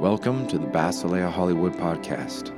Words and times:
Welcome 0.00 0.46
to 0.46 0.58
the 0.58 0.66
Basileia 0.68 1.28
Hollywood 1.28 1.72
Podcast, 1.72 2.52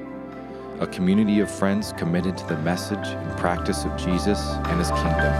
a 0.79 0.87
community 0.87 1.41
of 1.41 1.51
friends 1.51 1.95
committed 1.95 2.37
to 2.37 2.47
the 2.47 2.59
message 2.59 2.99
and 2.99 3.39
practice 3.39 3.87
of 3.87 3.97
Jesus 3.97 4.47
and 4.47 4.79
his 4.79 4.91
kingdom. 4.91 5.33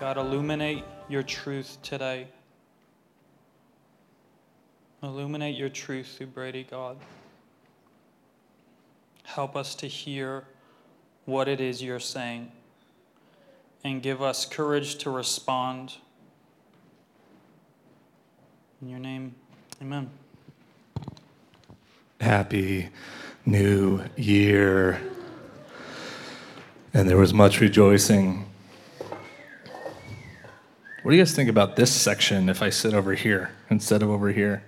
God, 0.00 0.16
illuminate 0.16 0.82
your 1.10 1.22
truth 1.22 1.76
today. 1.82 2.28
Illuminate 5.02 5.56
your 5.56 5.68
truth 5.68 6.14
through 6.16 6.28
Brady, 6.28 6.66
God. 6.68 6.96
Help 9.38 9.54
us 9.54 9.76
to 9.76 9.86
hear 9.86 10.42
what 11.24 11.46
it 11.46 11.60
is 11.60 11.80
you're 11.80 12.00
saying 12.00 12.50
and 13.84 14.02
give 14.02 14.20
us 14.20 14.44
courage 14.44 14.96
to 14.96 15.10
respond. 15.10 15.94
In 18.82 18.88
your 18.88 18.98
name, 18.98 19.36
amen. 19.80 20.10
Happy 22.20 22.88
New 23.46 24.02
Year. 24.16 25.00
And 26.92 27.08
there 27.08 27.16
was 27.16 27.32
much 27.32 27.60
rejoicing. 27.60 28.44
What 31.02 31.12
do 31.12 31.16
you 31.16 31.22
guys 31.22 31.32
think 31.32 31.48
about 31.48 31.76
this 31.76 31.94
section 31.94 32.48
if 32.48 32.60
I 32.60 32.70
sit 32.70 32.92
over 32.92 33.14
here 33.14 33.52
instead 33.70 34.02
of 34.02 34.10
over 34.10 34.32
here? 34.32 34.64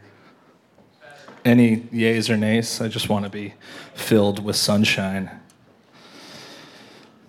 Any 1.45 1.79
yays 1.79 2.29
or 2.29 2.37
nays? 2.37 2.83
I 2.83 2.89
just 2.89 3.09
want 3.09 3.25
to 3.25 3.31
be 3.31 3.55
filled 3.95 4.45
with 4.45 4.57
sunshine. 4.57 5.31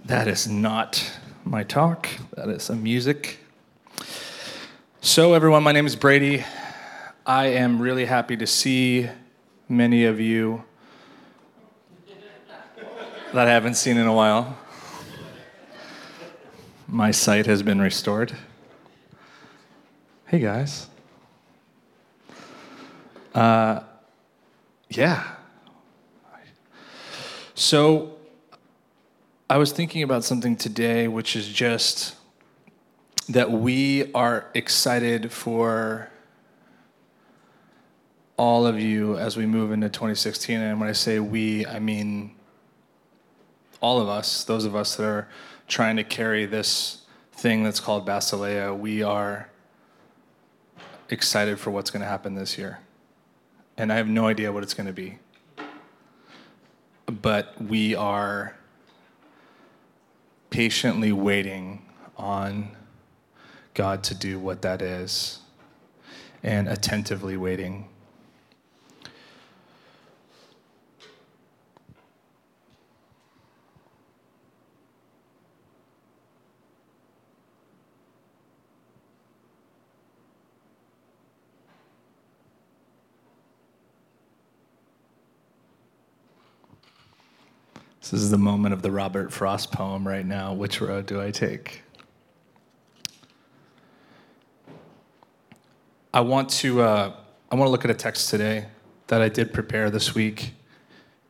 That 0.03 0.27
is 0.27 0.49
not 0.49 1.17
my 1.45 1.63
talk, 1.63 2.09
that 2.35 2.49
is 2.49 2.63
some 2.63 2.83
music. 2.83 3.39
So, 4.99 5.33
everyone, 5.33 5.63
my 5.63 5.71
name 5.71 5.87
is 5.87 5.95
Brady. 5.95 6.43
I 7.25 7.47
am 7.47 7.81
really 7.81 8.03
happy 8.03 8.35
to 8.35 8.45
see 8.45 9.07
many 9.69 10.03
of 10.03 10.19
you 10.19 10.65
that 13.33 13.47
I 13.47 13.49
haven't 13.49 13.75
seen 13.75 13.95
in 13.95 14.07
a 14.07 14.13
while. 14.13 14.57
My 16.85 17.11
sight 17.11 17.45
has 17.45 17.63
been 17.63 17.79
restored. 17.79 18.33
Hey 20.25 20.39
guys. 20.39 20.87
Uh, 23.33 23.83
yeah. 24.91 25.23
So 27.55 28.15
I 29.49 29.57
was 29.57 29.71
thinking 29.71 30.03
about 30.03 30.23
something 30.23 30.55
today, 30.55 31.07
which 31.07 31.35
is 31.35 31.47
just 31.47 32.15
that 33.29 33.51
we 33.51 34.11
are 34.13 34.47
excited 34.53 35.31
for 35.31 36.09
all 38.37 38.65
of 38.65 38.79
you 38.79 39.17
as 39.17 39.37
we 39.37 39.45
move 39.45 39.71
into 39.71 39.89
2016. 39.89 40.59
And 40.59 40.79
when 40.79 40.89
I 40.89 40.93
say 40.93 41.19
we, 41.19 41.65
I 41.65 41.79
mean 41.79 42.35
all 43.79 43.99
of 43.99 44.09
us, 44.09 44.43
those 44.43 44.65
of 44.65 44.75
us 44.75 44.95
that 44.95 45.05
are 45.05 45.27
trying 45.67 45.95
to 45.97 46.03
carry 46.03 46.45
this 46.45 47.01
thing 47.33 47.63
that's 47.63 47.79
called 47.79 48.05
Basileia. 48.05 48.77
We 48.77 49.01
are 49.03 49.49
excited 51.09 51.59
for 51.59 51.71
what's 51.71 51.89
going 51.89 52.01
to 52.01 52.07
happen 52.07 52.35
this 52.35 52.57
year. 52.57 52.79
And 53.81 53.91
I 53.91 53.95
have 53.95 54.07
no 54.07 54.27
idea 54.27 54.51
what 54.51 54.61
it's 54.61 54.75
going 54.75 54.85
to 54.85 54.93
be. 54.93 55.17
But 57.07 57.59
we 57.59 57.95
are 57.95 58.55
patiently 60.51 61.11
waiting 61.11 61.81
on 62.15 62.77
God 63.73 64.03
to 64.03 64.13
do 64.13 64.37
what 64.37 64.61
that 64.61 64.83
is 64.83 65.39
and 66.43 66.67
attentively 66.67 67.35
waiting. 67.35 67.89
This 88.11 88.19
is 88.23 88.29
the 88.29 88.37
moment 88.37 88.73
of 88.73 88.81
the 88.81 88.91
Robert 88.91 89.31
Frost 89.31 89.71
poem 89.71 90.05
right 90.05 90.25
now. 90.25 90.51
Which 90.51 90.81
road 90.81 91.05
do 91.05 91.21
I 91.21 91.31
take? 91.31 91.81
I 96.13 96.19
want 96.19 96.49
to 96.49 96.81
uh, 96.81 97.13
I 97.49 97.55
want 97.55 97.67
to 97.67 97.71
look 97.71 97.85
at 97.85 97.89
a 97.89 97.93
text 97.93 98.29
today 98.29 98.65
that 99.07 99.21
I 99.21 99.29
did 99.29 99.53
prepare 99.53 99.89
this 99.89 100.13
week, 100.13 100.51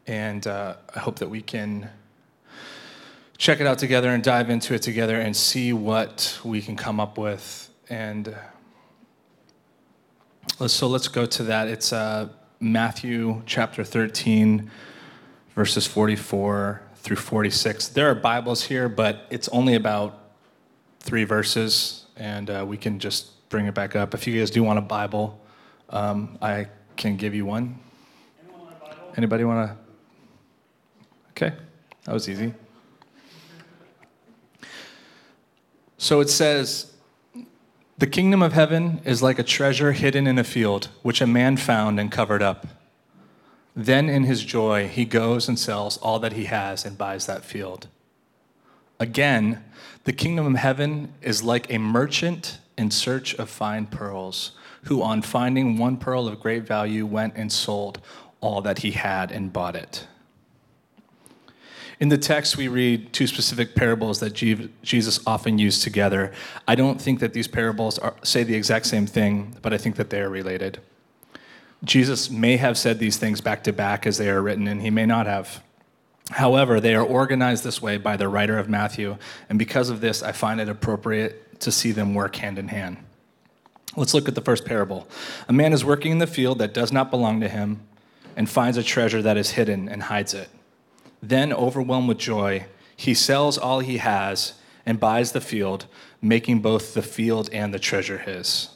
and 0.08 0.48
uh, 0.48 0.78
I 0.96 1.00
hope 1.00 1.20
that 1.20 1.30
we 1.30 1.44
can 1.44 1.88
check 3.38 3.62
it 3.62 3.68
out 3.68 3.78
together 3.78 4.10
and 4.10 4.24
dive 4.24 4.50
into 4.50 4.74
it 4.74 4.82
together 4.82 5.20
and 5.20 5.38
see 5.38 5.74
what 5.74 6.40
we 6.44 6.64
can 6.64 6.76
come 6.76 7.00
up 7.00 7.16
with. 7.16 7.70
And 7.92 8.36
so 10.66 10.88
let's 10.88 11.10
go 11.10 11.28
to 11.28 11.44
that. 11.44 11.68
It's 11.68 11.94
uh, 11.94 12.30
Matthew 12.60 13.44
chapter 13.46 13.84
13 13.84 14.72
verses 15.56 15.86
44 15.86 16.82
through 16.96 17.18
46. 17.18 17.90
There 17.90 18.10
are 18.10 18.16
Bibles 18.16 18.64
here, 18.64 18.88
but 18.88 19.26
it's 19.30 19.48
only 19.50 19.76
about 19.76 20.32
three 21.00 21.24
verses, 21.24 22.06
and 22.16 22.50
uh, 22.50 22.66
we 22.68 22.78
can 22.78 23.00
just 23.00 23.50
bring 23.50 23.66
it 23.66 23.74
back 23.74 23.96
up. 23.96 24.14
If 24.14 24.28
you 24.28 24.40
guys 24.40 24.50
do 24.52 24.64
want 24.64 24.80
a 24.80 24.84
Bible, 24.84 25.40
um, 25.90 26.38
I 26.42 26.68
can 26.96 27.18
give 27.18 27.36
you 27.36 27.46
one. 27.46 27.80
Anybody 29.18 29.44
want 29.44 29.70
to? 29.70 29.78
Okay, 31.32 31.56
that 32.06 32.14
was 32.14 32.30
easy. 32.30 32.54
So 35.98 36.22
it 36.22 36.30
says, 36.30 36.94
The 37.98 38.08
kingdom 38.08 38.42
of 38.42 38.54
heaven 38.54 39.02
is 39.04 39.22
like 39.22 39.38
a 39.38 39.44
treasure 39.44 39.92
hidden 39.92 40.28
in 40.28 40.40
a 40.40 40.44
field, 40.44 40.88
which 41.02 41.20
a 41.20 41.28
man 41.28 41.58
found 41.58 42.00
and 42.00 42.10
covered 42.10 42.42
up. 42.42 42.68
Then, 43.76 44.10
in 44.10 44.24
his 44.24 44.44
joy, 44.44 44.88
he 44.88 45.06
goes 45.06 45.48
and 45.48 45.58
sells 45.58 45.98
all 45.98 46.20
that 46.20 46.34
he 46.34 46.46
has 46.46 46.86
and 46.86 46.98
buys 46.98 47.26
that 47.26 47.46
field. 47.46 47.88
Again, 49.00 49.64
the 50.04 50.14
kingdom 50.14 50.46
of 50.46 50.56
heaven 50.56 51.14
is 51.22 51.44
like 51.44 51.72
a 51.72 51.78
merchant 51.78 52.60
in 52.78 52.92
search 52.92 53.34
of 53.36 53.50
fine 53.50 53.86
pearls, 53.86 54.52
who, 54.86 55.02
on 55.02 55.22
finding 55.22 55.78
one 55.78 55.98
pearl 55.98 56.28
of 56.28 56.40
great 56.40 56.64
value, 56.64 57.06
went 57.06 57.36
and 57.36 57.52
sold 57.52 58.02
all 58.42 58.62
that 58.62 58.80
he 58.80 58.92
had 58.92 59.32
and 59.32 59.54
bought 59.54 59.76
it. 59.76 60.08
In 62.00 62.10
the 62.10 62.18
text, 62.18 62.58
we 62.58 62.68
read 62.68 63.14
two 63.14 63.28
specific 63.28 63.76
parables 63.76 64.20
that 64.22 64.34
Jesus 64.34 65.20
often 65.28 65.60
used 65.60 65.84
together. 65.84 66.34
I 66.68 66.74
don't 66.74 67.00
think 67.00 67.20
that 67.20 67.34
these 67.34 67.48
parables 67.48 68.00
are, 68.00 68.16
say 68.24 68.44
the 68.44 68.56
exact 68.56 68.88
same 68.88 69.06
thing, 69.06 69.56
but 69.62 69.72
I 69.72 69.78
think 69.78 69.96
that 69.98 70.10
they 70.10 70.20
are 70.20 70.30
related. 70.30 70.80
Jesus 71.84 72.30
may 72.30 72.58
have 72.58 72.78
said 72.78 73.00
these 73.00 73.18
things 73.18 73.42
back 73.42 73.64
to 73.64 73.74
back 73.74 74.06
as 74.06 74.18
they 74.18 74.30
are 74.30 74.42
written, 74.42 74.68
and 74.68 74.82
he 74.82 74.90
may 74.90 75.06
not 75.06 75.26
have. 75.26 75.64
However, 76.32 76.80
they 76.80 76.96
are 76.96 77.04
organized 77.04 77.64
this 77.64 77.82
way 77.82 77.98
by 77.98 78.18
the 78.18 78.30
writer 78.30 78.58
of 78.58 78.70
Matthew, 78.70 79.18
and 79.50 79.58
because 79.58 79.90
of 79.90 80.00
this, 80.00 80.22
I 80.22 80.32
find 80.32 80.62
it 80.62 80.70
appropriate 80.70 81.60
to 81.62 81.72
see 81.72 81.92
them 81.92 82.14
work 82.14 82.36
hand 82.36 82.60
in 82.60 82.68
hand. 82.68 82.98
Let's 83.96 84.14
look 84.14 84.28
at 84.28 84.36
the 84.36 84.42
first 84.42 84.64
parable. 84.64 85.08
A 85.50 85.54
man 85.54 85.74
is 85.74 85.84
working 85.84 86.14
in 86.14 86.20
the 86.20 86.28
field 86.28 86.60
that 86.60 86.74
does 86.74 86.94
not 86.94 87.12
belong 87.12 87.42
to 87.42 87.50
him 87.50 87.82
and 88.38 88.50
finds 88.50 88.78
a 88.78 88.84
treasure 88.84 89.22
that 89.22 89.36
is 89.36 89.52
hidden 89.52 89.90
and 89.90 90.04
hides 90.04 90.34
it. 90.34 90.50
Then, 91.22 91.52
overwhelmed 91.52 92.08
with 92.08 92.18
joy, 92.18 92.66
he 92.96 93.14
sells 93.14 93.58
all 93.58 93.80
he 93.80 93.98
has 93.98 94.54
and 94.86 95.00
buys 95.00 95.34
the 95.34 95.42
field, 95.42 95.88
making 96.22 96.60
both 96.60 96.94
the 96.94 97.02
field 97.02 97.50
and 97.52 97.74
the 97.74 97.80
treasure 97.80 98.20
his. 98.20 98.70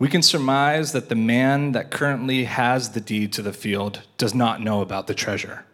We 0.00 0.08
can 0.08 0.22
surmise 0.22 0.92
that 0.92 1.10
the 1.10 1.14
man 1.14 1.72
that 1.72 1.90
currently 1.90 2.44
has 2.44 2.92
the 2.92 3.02
deed 3.02 3.34
to 3.34 3.42
the 3.42 3.52
field 3.52 4.00
does 4.16 4.34
not 4.34 4.62
know 4.62 4.80
about 4.80 5.06
the 5.06 5.14
treasure. 5.14 5.66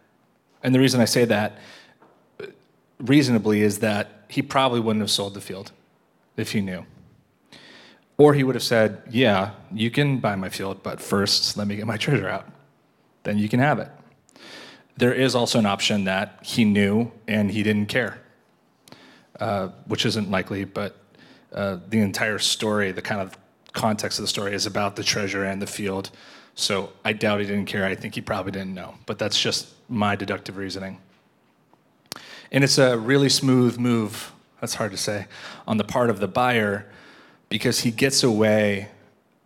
And 0.64 0.74
the 0.74 0.80
reason 0.80 1.00
I 1.00 1.04
say 1.04 1.24
that 1.26 1.58
reasonably 2.98 3.62
is 3.62 3.78
that 3.78 4.24
he 4.28 4.42
probably 4.42 4.80
wouldn't 4.80 5.02
have 5.02 5.12
sold 5.12 5.34
the 5.34 5.40
field 5.40 5.70
if 6.36 6.50
he 6.50 6.60
knew. 6.60 6.84
Or 8.18 8.34
he 8.34 8.42
would 8.42 8.56
have 8.56 8.64
said, 8.64 9.00
Yeah, 9.08 9.52
you 9.72 9.92
can 9.92 10.18
buy 10.18 10.34
my 10.34 10.48
field, 10.48 10.82
but 10.82 11.00
first 11.00 11.56
let 11.56 11.68
me 11.68 11.76
get 11.76 11.86
my 11.86 11.96
treasure 11.96 12.28
out. 12.28 12.48
Then 13.22 13.38
you 13.38 13.48
can 13.48 13.60
have 13.60 13.78
it. 13.78 13.90
There 14.96 15.14
is 15.14 15.36
also 15.36 15.60
an 15.60 15.66
option 15.66 16.02
that 16.04 16.40
he 16.42 16.64
knew 16.64 17.12
and 17.28 17.48
he 17.52 17.62
didn't 17.62 17.86
care, 17.86 18.18
uh, 19.38 19.68
which 19.86 20.04
isn't 20.04 20.32
likely, 20.32 20.64
but 20.64 20.96
uh, 21.52 21.78
the 21.88 22.00
entire 22.00 22.40
story, 22.40 22.90
the 22.90 23.02
kind 23.02 23.20
of 23.20 23.38
context 23.76 24.18
of 24.18 24.24
the 24.24 24.28
story 24.28 24.54
is 24.54 24.66
about 24.66 24.96
the 24.96 25.04
treasure 25.04 25.44
and 25.44 25.62
the 25.62 25.66
field. 25.66 26.10
So 26.54 26.90
I 27.04 27.12
doubt 27.12 27.40
he 27.40 27.46
didn't 27.46 27.66
care. 27.66 27.84
I 27.84 27.94
think 27.94 28.14
he 28.14 28.20
probably 28.20 28.50
didn't 28.50 28.74
know. 28.74 28.94
But 29.04 29.18
that's 29.18 29.38
just 29.40 29.68
my 29.88 30.16
deductive 30.16 30.56
reasoning. 30.56 30.98
And 32.50 32.64
it's 32.64 32.78
a 32.78 32.96
really 32.96 33.28
smooth 33.28 33.78
move, 33.78 34.32
that's 34.60 34.74
hard 34.74 34.92
to 34.92 34.96
say, 34.96 35.26
on 35.66 35.76
the 35.76 35.84
part 35.84 36.10
of 36.10 36.18
the 36.18 36.28
buyer 36.28 36.86
because 37.48 37.80
he 37.80 37.90
gets 37.90 38.22
away 38.22 38.88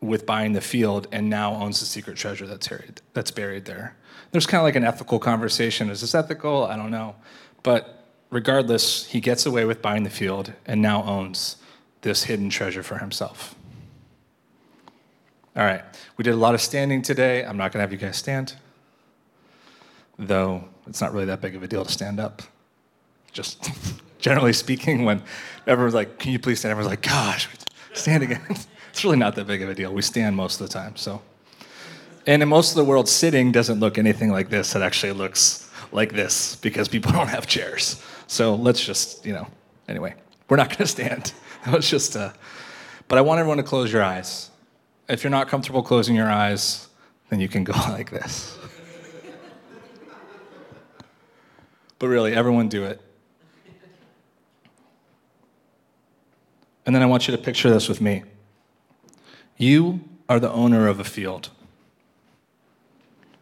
with 0.00 0.25
buying 0.25 0.53
the 0.53 0.61
field 0.61 1.09
and 1.12 1.29
now 1.29 1.55
owns 1.55 1.81
the 1.81 1.87
secret 1.87 2.17
treasure 2.17 2.47
that's 2.47 2.69
buried, 2.69 3.00
that's 3.12 3.31
buried 3.31 3.65
there. 3.65 3.97
There's 4.31 4.47
kind 4.47 4.61
of 4.61 4.65
like 4.65 4.77
an 4.77 4.85
ethical 4.85 5.19
conversation. 5.19 5.91
Is 5.91 6.00
this 6.00 6.15
ethical? 6.15 6.65
I 6.65 6.77
don't 6.77 6.91
know. 6.91 7.17
But 7.62 8.05
regardless, 8.31 9.06
he 9.06 9.21
gets 9.21 9.44
away 9.44 9.65
with 9.65 9.82
buying 9.82 10.05
the 10.05 10.11
field 10.11 10.53
and 10.65 10.81
now 10.81 11.03
owns 11.03 11.56
this 12.03 12.25
hidden 12.25 12.49
treasure 12.49 12.82
for 12.82 12.99
himself. 12.99 13.55
All 15.60 15.66
right, 15.66 15.84
we 16.16 16.24
did 16.24 16.32
a 16.32 16.38
lot 16.38 16.54
of 16.54 16.62
standing 16.62 17.02
today. 17.02 17.44
I'm 17.44 17.58
not 17.58 17.70
going 17.70 17.80
to 17.80 17.82
have 17.82 17.92
you 17.92 17.98
guys 17.98 18.16
stand, 18.16 18.54
though 20.18 20.64
it's 20.86 21.02
not 21.02 21.12
really 21.12 21.26
that 21.26 21.42
big 21.42 21.54
of 21.54 21.62
a 21.62 21.68
deal 21.68 21.84
to 21.84 21.92
stand 21.92 22.18
up. 22.18 22.40
Just 23.30 23.70
generally 24.18 24.54
speaking, 24.54 25.04
when 25.04 25.22
everyone's 25.66 25.92
like, 25.92 26.18
Can 26.18 26.32
you 26.32 26.38
please 26.38 26.60
stand? 26.60 26.70
Everyone's 26.70 26.90
like, 26.90 27.02
Gosh, 27.02 27.46
stand 27.92 28.22
again. 28.22 28.40
it's 28.88 29.04
really 29.04 29.18
not 29.18 29.34
that 29.34 29.46
big 29.46 29.60
of 29.60 29.68
a 29.68 29.74
deal. 29.74 29.92
We 29.92 30.00
stand 30.00 30.34
most 30.34 30.62
of 30.62 30.66
the 30.66 30.72
time. 30.72 30.96
So, 30.96 31.20
and 32.26 32.42
in 32.42 32.48
most 32.48 32.70
of 32.70 32.76
the 32.76 32.84
world, 32.84 33.06
sitting 33.06 33.52
doesn't 33.52 33.80
look 33.80 33.98
anything 33.98 34.30
like 34.30 34.48
this. 34.48 34.74
It 34.74 34.80
actually 34.80 35.12
looks 35.12 35.70
like 35.92 36.14
this 36.14 36.56
because 36.56 36.88
people 36.88 37.12
don't 37.18 37.28
have 37.28 37.46
chairs. 37.46 38.02
So 38.28 38.54
let's 38.54 38.82
just, 38.82 39.26
you 39.26 39.34
know, 39.34 39.46
anyway, 39.88 40.14
we're 40.48 40.56
not 40.56 40.68
going 40.68 40.78
to 40.78 40.86
stand. 40.86 41.34
That 41.66 41.74
was 41.74 41.90
just, 41.90 42.16
uh, 42.16 42.32
but 43.08 43.18
I 43.18 43.20
want 43.20 43.40
everyone 43.40 43.58
to 43.58 43.62
close 43.62 43.92
your 43.92 44.02
eyes. 44.02 44.50
If 45.10 45.24
you're 45.24 45.30
not 45.30 45.48
comfortable 45.48 45.82
closing 45.82 46.14
your 46.14 46.30
eyes, 46.30 46.86
then 47.30 47.40
you 47.40 47.48
can 47.48 47.64
go 47.64 47.72
like 47.88 48.10
this. 48.10 48.56
but 51.98 52.06
really, 52.06 52.32
everyone 52.32 52.68
do 52.68 52.84
it. 52.84 53.00
And 56.86 56.94
then 56.94 57.02
I 57.02 57.06
want 57.06 57.26
you 57.26 57.36
to 57.36 57.42
picture 57.42 57.68
this 57.70 57.88
with 57.88 58.00
me. 58.00 58.22
You 59.56 60.00
are 60.28 60.38
the 60.38 60.50
owner 60.52 60.86
of 60.86 61.00
a 61.00 61.04
field. 61.04 61.50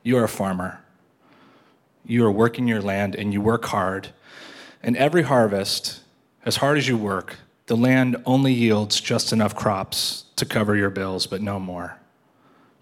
You 0.02 0.16
are 0.16 0.24
a 0.24 0.28
farmer. 0.28 0.80
You 2.06 2.24
are 2.24 2.32
working 2.32 2.66
your 2.66 2.80
land 2.80 3.14
and 3.14 3.32
you 3.32 3.42
work 3.42 3.66
hard. 3.66 4.08
And 4.82 4.96
every 4.96 5.22
harvest, 5.22 6.00
as 6.46 6.56
hard 6.56 6.78
as 6.78 6.88
you 6.88 6.96
work, 6.96 7.36
the 7.66 7.76
land 7.76 8.16
only 8.24 8.54
yields 8.54 9.02
just 9.02 9.34
enough 9.34 9.54
crops 9.54 10.24
to 10.38 10.46
cover 10.46 10.74
your 10.74 10.90
bills, 10.90 11.26
but 11.26 11.42
no 11.42 11.60
more. 11.60 11.98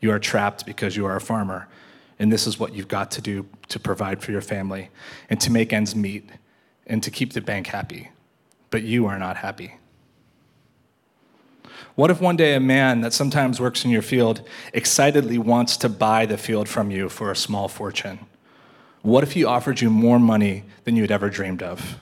You 0.00 0.10
are 0.12 0.18
trapped 0.18 0.64
because 0.64 0.96
you 0.96 1.06
are 1.06 1.16
a 1.16 1.20
farmer, 1.20 1.68
and 2.18 2.32
this 2.32 2.46
is 2.46 2.58
what 2.58 2.74
you've 2.74 2.88
got 2.88 3.10
to 3.12 3.20
do 3.20 3.46
to 3.68 3.78
provide 3.78 4.22
for 4.22 4.32
your 4.32 4.40
family 4.40 4.90
and 5.28 5.40
to 5.40 5.50
make 5.50 5.72
ends 5.72 5.96
meet 5.96 6.30
and 6.86 7.02
to 7.02 7.10
keep 7.10 7.32
the 7.32 7.40
bank 7.40 7.66
happy. 7.66 8.10
But 8.70 8.82
you 8.82 9.06
are 9.06 9.18
not 9.18 9.38
happy. 9.38 9.76
What 11.94 12.10
if 12.10 12.20
one 12.20 12.36
day 12.36 12.54
a 12.54 12.60
man 12.60 13.00
that 13.00 13.14
sometimes 13.14 13.58
works 13.58 13.84
in 13.84 13.90
your 13.90 14.02
field 14.02 14.46
excitedly 14.74 15.38
wants 15.38 15.78
to 15.78 15.88
buy 15.88 16.26
the 16.26 16.36
field 16.36 16.68
from 16.68 16.90
you 16.90 17.08
for 17.08 17.30
a 17.30 17.36
small 17.36 17.68
fortune? 17.68 18.20
What 19.02 19.22
if 19.22 19.32
he 19.32 19.44
offered 19.44 19.80
you 19.80 19.88
more 19.88 20.18
money 20.18 20.64
than 20.84 20.96
you 20.96 21.02
had 21.02 21.10
ever 21.10 21.30
dreamed 21.30 21.62
of? 21.62 21.98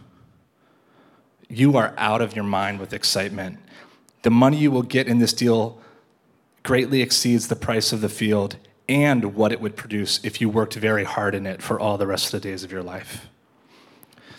You 1.48 1.76
are 1.76 1.94
out 1.96 2.22
of 2.22 2.34
your 2.34 2.44
mind 2.44 2.80
with 2.80 2.92
excitement. 2.92 3.58
The 4.24 4.30
money 4.30 4.56
you 4.56 4.70
will 4.70 4.82
get 4.82 5.06
in 5.06 5.18
this 5.18 5.34
deal 5.34 5.78
greatly 6.62 7.02
exceeds 7.02 7.48
the 7.48 7.56
price 7.56 7.92
of 7.92 8.00
the 8.00 8.08
field 8.08 8.56
and 8.88 9.34
what 9.34 9.52
it 9.52 9.60
would 9.60 9.76
produce 9.76 10.18
if 10.24 10.40
you 10.40 10.48
worked 10.48 10.74
very 10.74 11.04
hard 11.04 11.34
in 11.34 11.46
it 11.46 11.60
for 11.60 11.78
all 11.78 11.98
the 11.98 12.06
rest 12.06 12.32
of 12.32 12.40
the 12.40 12.48
days 12.48 12.64
of 12.64 12.72
your 12.72 12.82
life. 12.82 13.28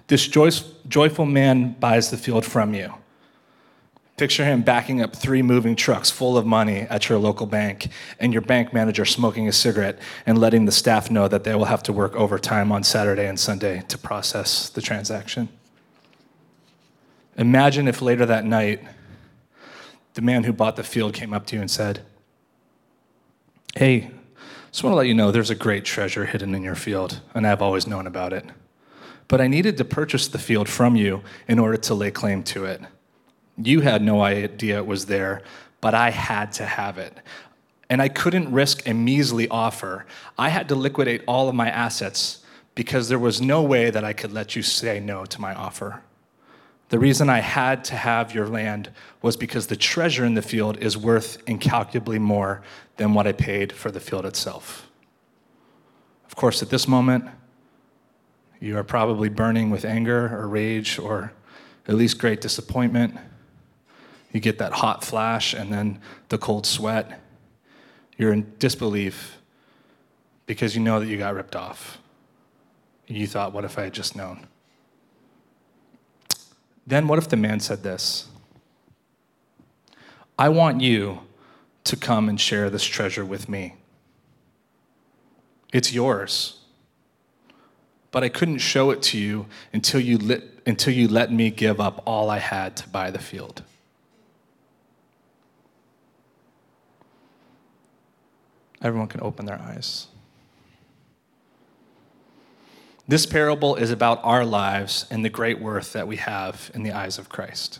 This 0.08 0.28
joyful 0.28 1.26
man 1.26 1.74
buys 1.80 2.10
the 2.10 2.18
field 2.18 2.46
from 2.46 2.74
you. 2.74 2.96
Picture 4.18 4.44
him 4.44 4.64
backing 4.64 5.02
up 5.02 5.16
three 5.16 5.44
moving 5.44 5.76
trucks 5.76 6.10
full 6.10 6.36
of 6.36 6.48
money 6.48 6.82
at 6.82 7.08
your 7.08 7.20
local 7.20 7.46
bank, 7.46 7.90
and 8.20 8.34
your 8.34 8.42
bank 8.42 8.74
manager 8.74 9.06
smoking 9.06 9.48
a 9.48 9.52
cigarette 9.52 10.00
and 10.26 10.40
letting 10.40 10.66
the 10.66 10.72
staff 10.72 11.12
know 11.12 11.28
that 11.28 11.44
they 11.44 11.54
will 11.54 11.66
have 11.66 11.84
to 11.84 11.94
work 11.94 12.16
overtime 12.16 12.72
on 12.72 12.84
Saturday 12.84 13.28
and 13.28 13.40
Sunday 13.40 13.84
to 13.90 14.00
process 14.00 14.70
the 14.70 14.82
transaction. 14.82 15.48
Imagine 17.38 17.88
if 17.88 18.02
later 18.02 18.26
that 18.26 18.46
night, 18.46 18.82
the 20.16 20.22
man 20.22 20.46
who 20.46 20.54
bought 20.54 20.78
the 20.78 20.84
field 20.84 21.14
came 21.14 21.34
up 21.34 21.46
to 21.48 21.56
you 21.56 21.62
and 21.62 21.70
said, 21.70 22.02
Hey, 23.76 24.12
just 24.72 24.84
want 24.84 24.94
to 24.94 24.98
let 24.98 25.08
you 25.08 25.14
know 25.14 25.32
there's 25.32 25.50
a 25.50 25.56
great 25.56 25.86
treasure 25.86 26.26
hidden 26.26 26.56
in 26.56 26.64
your 26.64 26.76
field, 26.76 27.22
and 27.34 27.46
I've 27.46 27.62
always 27.62 27.86
known 27.86 28.08
about 28.08 28.34
it. 28.34 28.46
But 29.28 29.42
I 29.42 29.48
needed 29.48 29.78
to 29.78 29.86
purchase 29.86 30.28
the 30.28 30.40
field 30.40 30.70
from 30.70 30.96
you 30.96 31.22
in 31.48 31.60
order 31.60 31.78
to 31.78 31.94
lay 31.94 32.12
claim 32.12 32.44
to 32.44 32.66
it. 32.66 32.82
You 33.58 33.82
had 33.82 34.02
no 34.02 34.22
idea 34.22 34.78
it 34.78 34.88
was 34.88 35.06
there, 35.06 35.42
but 35.82 35.94
I 35.94 36.12
had 36.12 36.52
to 36.54 36.66
have 36.66 36.98
it. 36.98 37.18
And 37.90 38.02
I 38.02 38.08
couldn't 38.08 38.52
risk 38.52 38.88
a 38.88 38.94
measly 38.94 39.48
offer. 39.50 40.06
I 40.38 40.50
had 40.50 40.70
to 40.70 40.76
liquidate 40.76 41.24
all 41.28 41.50
of 41.50 41.56
my 41.56 41.70
assets 41.70 42.44
because 42.74 43.10
there 43.10 43.20
was 43.20 43.42
no 43.42 43.62
way 43.62 43.90
that 43.90 44.04
I 44.04 44.14
could 44.14 44.32
let 44.32 44.56
you 44.56 44.62
say 44.62 45.00
no 45.00 45.26
to 45.26 45.42
my 45.42 45.54
offer. 45.54 46.02
The 46.96 47.00
reason 47.00 47.30
I 47.30 47.42
had 47.42 47.84
to 47.86 47.96
have 47.98 48.34
your 48.34 48.48
land 48.48 48.90
was 49.22 49.36
because 49.36 49.68
the 49.68 49.76
treasure 49.76 50.24
in 50.24 50.36
the 50.36 50.42
field 50.42 50.78
is 50.78 50.96
worth 50.96 51.44
incalculably 51.46 52.20
more 52.20 52.62
than 52.96 53.14
what 53.14 53.28
I 53.28 53.34
paid 53.34 53.74
for 53.74 53.92
the 53.92 54.00
field 54.00 54.26
itself. 54.26 54.90
Of 56.26 56.38
course, 56.38 56.62
at 56.64 56.70
this 56.70 56.88
moment, 56.88 57.26
you 58.62 58.78
are 58.78 58.84
probably 58.86 59.28
burning 59.28 59.72
with 59.72 59.84
anger 59.84 60.40
or 60.40 60.48
rage 60.48 60.98
or 60.98 61.34
at 61.86 61.96
least 61.96 62.18
great 62.18 62.40
disappointment. 62.40 63.18
You 64.32 64.40
get 64.40 64.58
that 64.60 64.72
hot 64.72 65.04
flash 65.04 65.54
and 65.54 65.74
then 65.74 66.00
the 66.30 66.38
cold 66.38 66.66
sweat. 66.66 67.22
You're 68.18 68.32
in 68.32 68.54
disbelief 68.58 69.38
because 70.46 70.78
you 70.78 70.82
know 70.82 71.02
that 71.02 71.08
you 71.08 71.18
got 71.18 71.36
ripped 71.36 71.58
off. 71.58 71.98
You 73.06 73.28
thought, 73.28 73.52
what 73.52 73.66
if 73.66 73.78
I 73.78 73.84
had 73.84 73.94
just 73.94 74.16
known? 74.16 74.48
Then 76.88 77.08
what 77.08 77.18
if 77.18 77.30
the 77.30 77.38
man 77.38 77.60
said 77.60 77.84
this? 77.84 78.28
I 80.38 80.50
want 80.50 80.82
you 80.82 81.20
to 81.86 81.96
come 81.96 82.30
and 82.30 82.40
share 82.40 82.70
this 82.70 82.84
treasure 82.84 83.26
with 83.26 83.48
me. 83.48 83.76
It's 85.74 85.94
yours. 85.94 86.60
But 88.12 88.24
I 88.24 88.30
couldn't 88.30 88.60
show 88.60 88.92
it 88.92 89.02
to 89.04 89.18
you 89.18 89.48
until 89.74 90.00
you, 90.00 90.18
lit, 90.18 90.60
until 90.66 90.94
you 90.94 91.08
let 91.08 91.32
me 91.32 91.50
give 91.50 91.80
up 91.80 92.02
all 92.06 92.30
I 92.30 92.40
had 92.40 92.78
to 92.78 92.90
buy 92.90 93.12
the 93.12 93.20
field. 93.20 93.64
Everyone 98.82 99.08
can 99.08 99.22
open 99.22 99.46
their 99.46 99.60
eyes. 99.60 100.08
This 103.08 103.26
parable 103.26 103.76
is 103.76 103.92
about 103.92 104.20
our 104.24 104.44
lives 104.44 105.06
and 105.12 105.24
the 105.24 105.30
great 105.30 105.60
worth 105.60 105.94
that 105.94 106.08
we 106.08 106.16
have 106.18 106.72
in 106.74 106.82
the 106.84 106.92
eyes 106.92 107.20
of 107.20 107.30
Christ. 107.30 107.80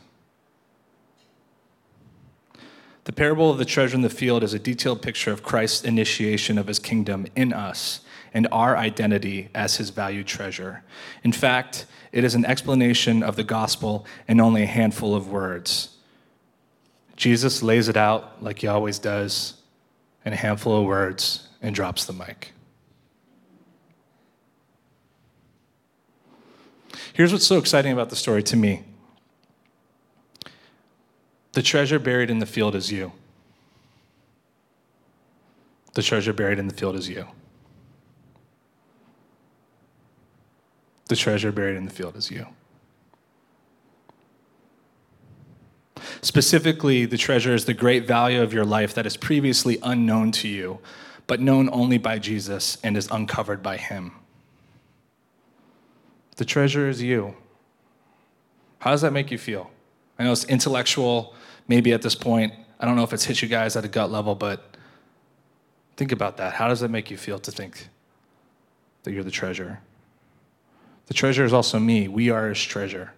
The 3.06 3.14
parable 3.14 3.52
of 3.52 3.58
the 3.58 3.66
treasure 3.66 3.96
in 3.96 4.02
the 4.02 4.10
field 4.10 4.44
is 4.44 4.54
a 4.54 4.60
detailed 4.60 5.02
picture 5.02 5.32
of 5.32 5.44
Christ's 5.44 5.84
initiation 5.84 6.58
of 6.58 6.68
his 6.68 6.80
kingdom 6.80 7.26
in 7.36 7.54
us 7.54 8.02
and 8.34 8.48
our 8.52 8.76
identity 8.76 9.50
as 9.56 9.78
his 9.78 9.92
valued 9.92 10.28
treasure. 10.28 10.84
In 11.24 11.32
fact, 11.32 11.86
it 12.12 12.24
is 12.24 12.36
an 12.36 12.46
explanation 12.46 13.24
of 13.24 13.36
the 13.36 13.44
gospel 13.44 14.06
in 14.28 14.40
only 14.40 14.64
a 14.64 14.68
handful 14.68 15.16
of 15.16 15.30
words. 15.30 15.90
Jesus 17.16 17.64
lays 17.64 17.88
it 17.88 17.98
out 17.98 18.44
like 18.44 18.60
he 18.60 18.68
always 18.68 19.00
does 19.00 19.56
in 20.26 20.34
a 20.34 20.36
handful 20.36 20.78
of 20.78 20.86
words 20.86 21.48
and 21.62 21.74
drops 21.74 22.06
the 22.06 22.14
mic. 22.14 22.55
Here's 27.16 27.32
what's 27.32 27.48
so 27.48 27.58
exciting 27.58 27.94
about 27.94 28.10
the 28.10 28.18
story 28.18 28.44
to 28.44 28.58
me 28.58 28.84
the 31.54 31.62
treasure 31.62 31.98
buried 31.98 32.30
in 32.30 32.40
the 32.40 32.46
field 32.46 32.76
is 32.76 32.92
you. 32.92 33.14
The 35.94 36.02
treasure 36.02 36.34
buried 36.34 36.60
in 36.60 36.68
the 36.68 36.74
field 36.74 36.98
is 36.98 37.08
you. 37.08 37.26
The 41.08 41.16
treasure 41.16 41.54
buried 41.54 41.78
in 41.78 41.86
the 41.86 41.92
field 41.92 42.18
is 42.18 42.30
you. 42.30 42.48
Specifically, 46.22 47.06
the 47.06 47.18
treasure 47.18 47.54
is 47.54 47.64
the 47.64 47.74
great 47.74 48.06
value 48.06 48.42
of 48.42 48.52
your 48.52 48.66
life 48.66 48.94
that 48.94 49.06
is 49.06 49.16
previously 49.16 49.78
unknown 49.84 50.34
to 50.34 50.50
you, 50.50 50.80
but 51.28 51.40
known 51.40 51.70
only 51.72 51.98
by 51.98 52.20
Jesus 52.20 52.78
and 52.84 52.98
is 52.98 53.08
uncovered 53.10 53.64
by 53.64 53.78
Him. 53.78 54.12
The 56.36 56.46
treasure 56.46 56.90
is 56.90 57.02
you. 57.02 57.36
How 58.80 58.92
does 58.92 59.02
that 59.02 59.14
make 59.14 59.32
you 59.32 59.38
feel? 59.38 59.72
I 60.20 60.24
know 60.24 60.32
it's 60.32 60.46
intellectual, 60.46 61.34
maybe 61.68 61.94
at 61.94 62.02
this 62.02 62.16
point. 62.16 62.54
I 62.80 62.86
don't 62.86 62.96
know 62.96 63.04
if 63.04 63.14
it's 63.14 63.26
hit 63.26 63.42
you 63.42 63.48
guys 63.48 63.76
at 63.76 63.86
a 63.86 63.88
gut 63.88 64.12
level, 64.12 64.36
but 64.36 64.78
think 65.98 66.12
about 66.12 66.38
that. 66.38 66.54
How 66.54 66.68
does 66.68 66.82
that 66.82 66.90
make 66.90 67.10
you 67.10 67.18
feel 67.18 67.40
to 67.40 67.52
think 67.52 67.90
that 69.04 69.12
you're 69.12 69.24
the 69.24 69.32
treasure? 69.32 69.80
The 71.08 71.14
treasure 71.14 71.46
is 71.46 71.54
also 71.54 71.80
me. 71.80 72.08
We 72.08 72.30
are 72.30 72.50
his 72.50 72.62
treasure. 72.62 73.14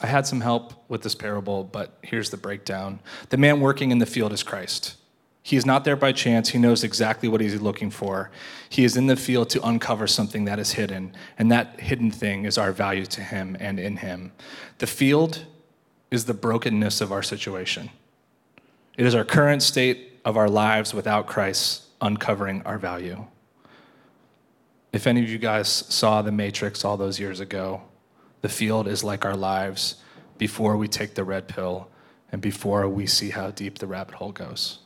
I 0.00 0.06
had 0.06 0.26
some 0.26 0.42
help 0.42 0.74
with 0.88 1.02
this 1.02 1.14
parable, 1.14 1.64
but 1.64 1.98
here's 2.02 2.28
the 2.28 2.36
breakdown. 2.36 3.00
The 3.30 3.38
man 3.38 3.60
working 3.60 3.90
in 3.90 3.98
the 3.98 4.06
field 4.06 4.32
is 4.34 4.42
Christ. 4.42 4.96
He 5.46 5.56
is 5.56 5.66
not 5.66 5.84
there 5.84 5.94
by 5.94 6.12
chance. 6.12 6.48
He 6.48 6.58
knows 6.58 6.82
exactly 6.82 7.28
what 7.28 7.42
he's 7.42 7.60
looking 7.60 7.90
for. 7.90 8.30
He 8.70 8.82
is 8.82 8.96
in 8.96 9.08
the 9.08 9.14
field 9.14 9.50
to 9.50 9.62
uncover 9.62 10.06
something 10.06 10.46
that 10.46 10.58
is 10.58 10.72
hidden, 10.72 11.14
and 11.38 11.52
that 11.52 11.78
hidden 11.78 12.10
thing 12.10 12.46
is 12.46 12.56
our 12.56 12.72
value 12.72 13.04
to 13.04 13.20
him 13.20 13.54
and 13.60 13.78
in 13.78 13.98
him. 13.98 14.32
The 14.78 14.86
field 14.86 15.44
is 16.10 16.24
the 16.24 16.32
brokenness 16.32 17.02
of 17.02 17.12
our 17.12 17.22
situation. 17.22 17.90
It 18.96 19.04
is 19.04 19.14
our 19.14 19.24
current 19.24 19.62
state 19.62 20.18
of 20.24 20.38
our 20.38 20.48
lives 20.48 20.94
without 20.94 21.26
Christ 21.26 21.82
uncovering 22.00 22.62
our 22.62 22.78
value. 22.78 23.26
If 24.94 25.06
any 25.06 25.22
of 25.22 25.28
you 25.28 25.36
guys 25.36 25.68
saw 25.68 26.22
The 26.22 26.32
Matrix 26.32 26.86
all 26.86 26.96
those 26.96 27.20
years 27.20 27.40
ago, 27.40 27.82
the 28.40 28.48
field 28.48 28.88
is 28.88 29.04
like 29.04 29.26
our 29.26 29.36
lives 29.36 29.96
before 30.38 30.78
we 30.78 30.88
take 30.88 31.14
the 31.14 31.24
red 31.24 31.48
pill 31.48 31.90
and 32.32 32.40
before 32.40 32.88
we 32.88 33.06
see 33.06 33.28
how 33.28 33.50
deep 33.50 33.78
the 33.78 33.86
rabbit 33.86 34.14
hole 34.14 34.32
goes. 34.32 34.78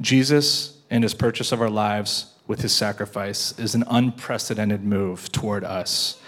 Jesus 0.00 0.78
and 0.90 1.02
his 1.02 1.14
purchase 1.14 1.52
of 1.52 1.60
our 1.60 1.70
lives 1.70 2.34
with 2.46 2.62
his 2.62 2.72
sacrifice 2.72 3.58
is 3.58 3.74
an 3.74 3.84
unprecedented 3.88 4.84
move 4.84 5.30
toward 5.32 5.64
us, 5.64 6.20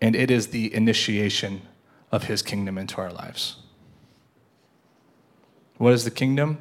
and 0.00 0.14
it 0.14 0.30
is 0.30 0.48
the 0.48 0.72
initiation 0.74 1.62
of 2.12 2.24
his 2.24 2.42
kingdom 2.42 2.76
into 2.78 2.98
our 2.98 3.12
lives. 3.12 3.56
What 5.78 5.92
is 5.92 6.04
the 6.04 6.10
kingdom? 6.10 6.58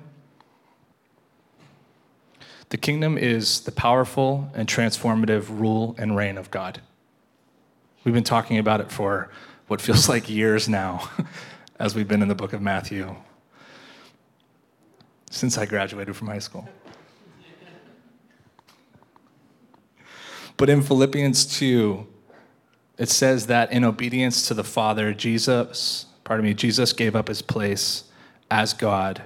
The 2.69 2.77
kingdom 2.77 3.17
is 3.17 3.61
the 3.61 3.71
powerful 3.71 4.49
and 4.53 4.67
transformative 4.67 5.47
rule 5.49 5.95
and 5.97 6.15
reign 6.15 6.37
of 6.37 6.51
God. 6.51 6.81
We've 8.03 8.13
been 8.13 8.23
talking 8.23 8.57
about 8.57 8.81
it 8.81 8.91
for 8.91 9.29
what 9.67 9.81
feels 9.81 10.07
like 10.09 10.29
years 10.29 10.69
now 10.69 11.09
as 11.79 11.95
we've 11.95 12.07
been 12.07 12.21
in 12.21 12.27
the 12.27 12.35
book 12.35 12.53
of 12.53 12.61
Matthew 12.61 13.15
since 15.35 15.57
I 15.57 15.65
graduated 15.65 16.15
from 16.15 16.27
high 16.27 16.39
school. 16.39 16.67
But 20.57 20.69
in 20.69 20.81
Philippians 20.81 21.45
2, 21.57 22.07
it 22.97 23.09
says 23.09 23.47
that 23.47 23.71
in 23.73 23.83
obedience 23.83 24.47
to 24.47 24.53
the 24.53 24.63
Father, 24.63 25.13
Jesus, 25.13 26.05
pardon 26.23 26.45
me, 26.45 26.53
Jesus 26.53 26.93
gave 26.93 27.15
up 27.15 27.27
his 27.27 27.41
place 27.41 28.05
as 28.49 28.73
God 28.73 29.23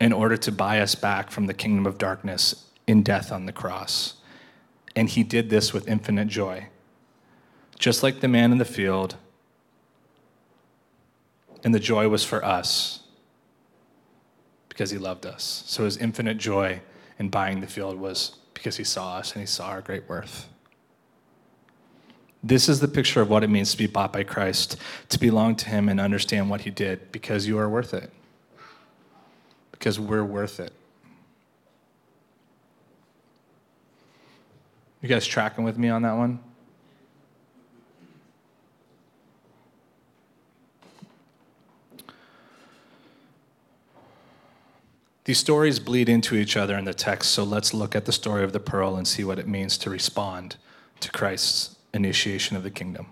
in 0.00 0.12
order 0.12 0.36
to 0.36 0.52
buy 0.52 0.78
us 0.78 0.94
back 0.94 1.32
from 1.32 1.46
the 1.46 1.54
kingdom 1.54 1.86
of 1.86 1.98
darkness 1.98 2.66
in 2.86 3.02
death 3.02 3.32
on 3.32 3.46
the 3.46 3.52
cross. 3.52 4.14
And 4.94 5.08
he 5.08 5.24
did 5.24 5.50
this 5.50 5.72
with 5.72 5.88
infinite 5.88 6.28
joy. 6.28 6.68
Just 7.80 8.04
like 8.04 8.20
the 8.20 8.28
man 8.28 8.52
in 8.52 8.58
the 8.58 8.64
field, 8.64 9.16
and 11.64 11.74
the 11.74 11.80
joy 11.80 12.08
was 12.08 12.22
for 12.22 12.44
us 12.44 13.00
because 14.76 14.90
he 14.90 14.98
loved 14.98 15.24
us. 15.24 15.64
So 15.66 15.86
his 15.86 15.96
infinite 15.96 16.36
joy 16.36 16.82
in 17.18 17.30
buying 17.30 17.62
the 17.62 17.66
field 17.66 17.98
was 17.98 18.36
because 18.52 18.76
he 18.76 18.84
saw 18.84 19.16
us 19.16 19.32
and 19.32 19.40
he 19.40 19.46
saw 19.46 19.68
our 19.68 19.80
great 19.80 20.06
worth. 20.06 20.50
This 22.44 22.68
is 22.68 22.78
the 22.80 22.86
picture 22.86 23.22
of 23.22 23.30
what 23.30 23.42
it 23.42 23.48
means 23.48 23.70
to 23.70 23.78
be 23.78 23.86
bought 23.86 24.12
by 24.12 24.22
Christ, 24.22 24.76
to 25.08 25.18
belong 25.18 25.56
to 25.56 25.70
him 25.70 25.88
and 25.88 25.98
understand 25.98 26.50
what 26.50 26.60
he 26.60 26.70
did 26.70 27.10
because 27.10 27.46
you 27.46 27.56
are 27.58 27.70
worth 27.70 27.94
it 27.94 28.12
because 29.72 29.98
we're 29.98 30.24
worth 30.24 30.60
it. 30.60 30.74
You 35.00 35.08
guys 35.08 35.26
tracking 35.26 35.64
with 35.64 35.78
me 35.78 35.88
on 35.88 36.02
that 36.02 36.16
one? 36.16 36.38
These 45.26 45.38
stories 45.38 45.80
bleed 45.80 46.08
into 46.08 46.36
each 46.36 46.56
other 46.56 46.78
in 46.78 46.84
the 46.84 46.94
text, 46.94 47.32
so 47.32 47.42
let's 47.42 47.74
look 47.74 47.96
at 47.96 48.04
the 48.04 48.12
story 48.12 48.44
of 48.44 48.52
the 48.52 48.60
pearl 48.60 48.94
and 48.94 49.08
see 49.08 49.24
what 49.24 49.40
it 49.40 49.48
means 49.48 49.76
to 49.78 49.90
respond 49.90 50.54
to 51.00 51.10
Christ's 51.10 51.74
initiation 51.92 52.56
of 52.56 52.62
the 52.62 52.70
kingdom. 52.70 53.08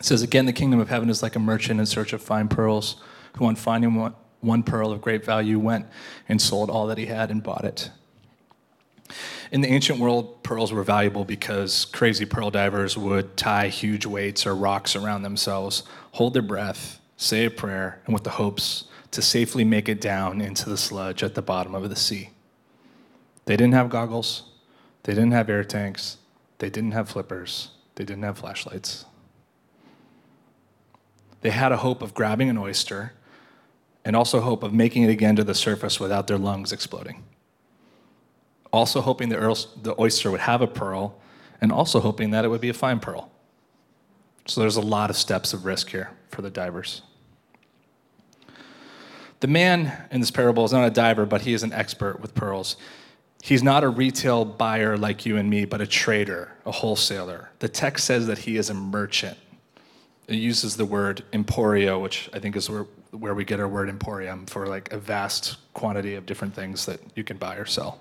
It 0.00 0.06
says, 0.06 0.22
Again, 0.22 0.46
the 0.46 0.52
kingdom 0.54 0.80
of 0.80 0.88
heaven 0.88 1.10
is 1.10 1.22
like 1.22 1.36
a 1.36 1.38
merchant 1.38 1.80
in 1.80 1.84
search 1.84 2.14
of 2.14 2.22
fine 2.22 2.48
pearls, 2.48 2.96
who, 3.36 3.44
on 3.44 3.56
finding 3.56 3.94
one, 3.94 4.14
one 4.40 4.62
pearl 4.62 4.90
of 4.90 5.02
great 5.02 5.22
value, 5.22 5.58
went 5.58 5.84
and 6.30 6.40
sold 6.40 6.70
all 6.70 6.86
that 6.86 6.96
he 6.96 7.06
had 7.06 7.30
and 7.30 7.42
bought 7.42 7.66
it. 7.66 7.90
In 9.52 9.60
the 9.60 9.68
ancient 9.68 9.98
world, 9.98 10.42
pearls 10.42 10.72
were 10.72 10.82
valuable 10.82 11.24
because 11.24 11.84
crazy 11.86 12.24
pearl 12.24 12.50
divers 12.50 12.96
would 12.96 13.36
tie 13.36 13.68
huge 13.68 14.06
weights 14.06 14.46
or 14.46 14.54
rocks 14.54 14.96
around 14.96 15.22
themselves, 15.22 15.82
hold 16.12 16.34
their 16.34 16.42
breath, 16.42 17.00
say 17.16 17.44
a 17.44 17.50
prayer, 17.50 18.00
and 18.06 18.14
with 18.14 18.24
the 18.24 18.30
hopes 18.30 18.84
to 19.10 19.22
safely 19.22 19.64
make 19.64 19.88
it 19.88 20.00
down 20.00 20.40
into 20.40 20.68
the 20.68 20.76
sludge 20.76 21.22
at 21.22 21.34
the 21.34 21.42
bottom 21.42 21.74
of 21.74 21.88
the 21.88 21.96
sea. 21.96 22.30
They 23.44 23.56
didn't 23.56 23.74
have 23.74 23.90
goggles, 23.90 24.42
they 25.04 25.14
didn't 25.14 25.32
have 25.32 25.48
air 25.48 25.64
tanks, 25.64 26.16
they 26.58 26.70
didn't 26.70 26.92
have 26.92 27.08
flippers, 27.08 27.70
they 27.94 28.04
didn't 28.04 28.24
have 28.24 28.38
flashlights. 28.38 29.04
They 31.42 31.50
had 31.50 31.72
a 31.72 31.76
hope 31.76 32.00
of 32.02 32.14
grabbing 32.14 32.48
an 32.48 32.56
oyster 32.56 33.12
and 34.04 34.16
also 34.16 34.40
hope 34.40 34.62
of 34.62 34.72
making 34.72 35.02
it 35.02 35.10
again 35.10 35.36
to 35.36 35.44
the 35.44 35.54
surface 35.54 36.00
without 36.00 36.26
their 36.26 36.38
lungs 36.38 36.72
exploding. 36.72 37.22
Also 38.74 39.00
hoping 39.00 39.28
the, 39.28 39.94
oyster 40.00 40.30
would 40.32 40.40
have 40.40 40.60
a 40.60 40.66
pearl 40.66 41.16
and 41.60 41.70
also 41.70 42.00
hoping 42.00 42.30
that 42.30 42.44
it 42.44 42.48
would 42.48 42.60
be 42.60 42.68
a 42.68 42.74
fine 42.74 42.98
pearl. 42.98 43.30
So 44.46 44.60
there's 44.60 44.76
a 44.76 44.80
lot 44.82 45.10
of 45.10 45.16
steps 45.16 45.52
of 45.52 45.64
risk 45.64 45.90
here 45.90 46.10
for 46.28 46.42
the 46.42 46.50
divers. 46.50 47.02
The 49.38 49.46
man 49.46 50.06
in 50.10 50.18
this 50.18 50.32
parable 50.32 50.64
is 50.64 50.72
not 50.72 50.84
a 50.86 50.90
diver, 50.90 51.24
but 51.24 51.42
he 51.42 51.54
is 51.54 51.62
an 51.62 51.72
expert 51.72 52.20
with 52.20 52.34
pearls. 52.34 52.76
He's 53.42 53.62
not 53.62 53.84
a 53.84 53.88
retail 53.88 54.44
buyer 54.44 54.96
like 54.96 55.24
you 55.24 55.36
and 55.36 55.48
me, 55.48 55.66
but 55.66 55.80
a 55.80 55.86
trader, 55.86 56.50
a 56.66 56.72
wholesaler. 56.72 57.50
The 57.60 57.68
text 57.68 58.04
says 58.04 58.26
that 58.26 58.38
he 58.38 58.56
is 58.56 58.70
a 58.70 58.74
merchant 58.74 59.38
it 60.28 60.36
uses 60.36 60.76
the 60.76 60.84
word 60.84 61.22
emporio, 61.32 62.00
which 62.00 62.30
I 62.32 62.38
think 62.38 62.56
is 62.56 62.70
where, 62.70 62.86
where 63.10 63.34
we 63.34 63.44
get 63.44 63.60
our 63.60 63.68
word 63.68 63.88
emporium 63.88 64.46
for 64.46 64.66
like 64.66 64.92
a 64.92 64.98
vast 64.98 65.56
quantity 65.74 66.14
of 66.14 66.26
different 66.26 66.54
things 66.54 66.86
that 66.86 67.00
you 67.14 67.24
can 67.24 67.36
buy 67.36 67.56
or 67.56 67.66
sell. 67.66 68.00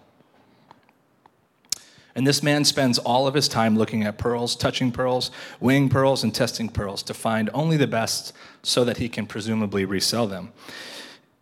And 2.15 2.27
this 2.27 2.43
man 2.43 2.63
spends 2.63 3.00
all 3.00 3.25
of 3.25 3.34
his 3.34 3.48
time 3.48 3.75
looking 3.75 4.03
at 4.03 4.17
pearls, 4.17 4.55
touching 4.55 4.91
pearls, 4.91 5.32
weighing 5.60 5.89
pearls, 5.89 6.24
and 6.24 6.34
testing 6.34 6.70
pearls 6.70 7.01
to 7.03 7.13
find 7.13 7.50
only 7.53 7.75
the 7.75 7.88
best 7.88 8.34
so 8.62 8.84
that 8.86 8.98
he 8.98 9.10
can 9.10 9.25
presumably 9.25 9.84
resell 9.84 10.27
them. 10.27 10.53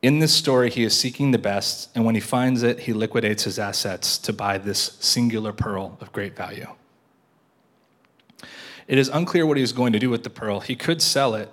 In 0.01 0.19
this 0.19 0.33
story, 0.33 0.71
he 0.71 0.83
is 0.83 0.97
seeking 0.97 1.31
the 1.31 1.37
best, 1.37 1.89
and 1.93 2.05
when 2.05 2.15
he 2.15 2.21
finds 2.21 2.63
it, 2.63 2.81
he 2.81 2.93
liquidates 2.93 3.43
his 3.43 3.59
assets 3.59 4.17
to 4.19 4.33
buy 4.33 4.57
this 4.57 4.97
singular 4.99 5.53
pearl 5.53 5.97
of 5.99 6.11
great 6.11 6.35
value. 6.35 6.67
It 8.87 8.97
is 8.97 9.09
unclear 9.09 9.45
what 9.45 9.57
he 9.57 9.63
is 9.63 9.73
going 9.73 9.93
to 9.93 9.99
do 9.99 10.09
with 10.09 10.23
the 10.23 10.29
pearl. 10.29 10.61
He 10.61 10.75
could 10.75 11.01
sell 11.01 11.35
it, 11.35 11.51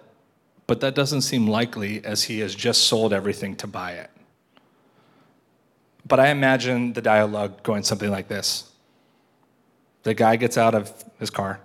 but 0.67 0.81
that 0.81 0.95
doesn't 0.95 1.23
seem 1.23 1.47
likely 1.47 2.03
as 2.05 2.25
he 2.25 2.39
has 2.39 2.55
just 2.55 2.85
sold 2.85 3.13
everything 3.13 3.55
to 3.57 3.67
buy 3.67 3.93
it. 3.93 4.11
But 6.07 6.21
I 6.21 6.29
imagine 6.29 6.95
the 6.95 7.03
dialogue 7.03 7.63
going 7.63 7.83
something 7.83 8.11
like 8.11 8.29
this 8.29 8.68
The 10.09 10.15
guy 10.15 10.37
gets 10.37 10.57
out 10.57 10.75
of 10.75 11.05
his 11.19 11.29
car, 11.29 11.61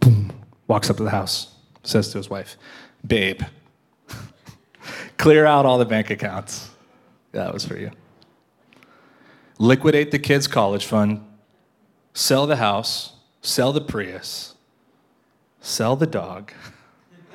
boom, 0.00 0.32
walks 0.66 0.90
up 0.90 0.96
to 0.96 1.04
the 1.04 1.10
house, 1.10 1.54
says 1.84 2.08
to 2.08 2.18
his 2.18 2.28
wife, 2.28 2.56
Babe, 3.06 3.40
clear 5.16 5.46
out 5.46 5.64
all 5.64 5.78
the 5.78 5.84
bank 5.84 6.10
accounts. 6.10 6.70
That 7.30 7.54
was 7.54 7.64
for 7.64 7.78
you. 7.78 7.92
Liquidate 9.60 10.10
the 10.10 10.18
kids' 10.18 10.48
college 10.48 10.84
fund, 10.84 11.24
sell 12.14 12.48
the 12.48 12.56
house, 12.56 13.12
sell 13.42 13.72
the 13.72 13.80
Prius, 13.80 14.56
sell 15.60 15.94
the 15.94 16.08
dog, 16.08 16.52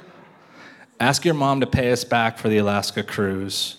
ask 0.99 1.23
your 1.23 1.35
mom 1.35 1.61
to 1.61 1.67
pay 1.67 1.89
us 1.89 2.03
back 2.03 2.37
for 2.37 2.49
the 2.49 2.57
Alaska 2.57 3.01
cruise, 3.01 3.77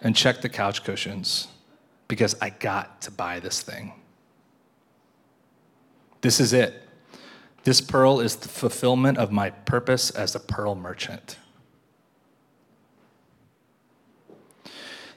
and 0.00 0.16
check 0.16 0.40
the 0.40 0.48
couch 0.48 0.82
cushions 0.82 1.48
because 2.08 2.34
I 2.40 2.48
got 2.48 3.02
to 3.02 3.10
buy 3.10 3.38
this 3.38 3.60
thing. 3.60 3.92
This 6.20 6.40
is 6.40 6.52
it. 6.52 6.82
This 7.64 7.80
pearl 7.80 8.20
is 8.20 8.36
the 8.36 8.48
fulfillment 8.48 9.18
of 9.18 9.30
my 9.30 9.50
purpose 9.50 10.10
as 10.10 10.34
a 10.34 10.40
pearl 10.40 10.74
merchant. 10.74 11.36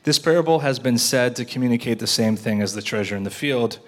This 0.04 0.20
parable 0.20 0.60
has 0.60 0.80
been 0.80 0.98
said 0.98 1.36
to 1.38 1.46
communicate 1.46 2.00
the 2.00 2.08
same 2.08 2.36
thing 2.36 2.62
as 2.62 2.74
the 2.74 2.82
treasure 2.82 3.16
in 3.16 3.24
the 3.24 3.30
field, 3.30 3.80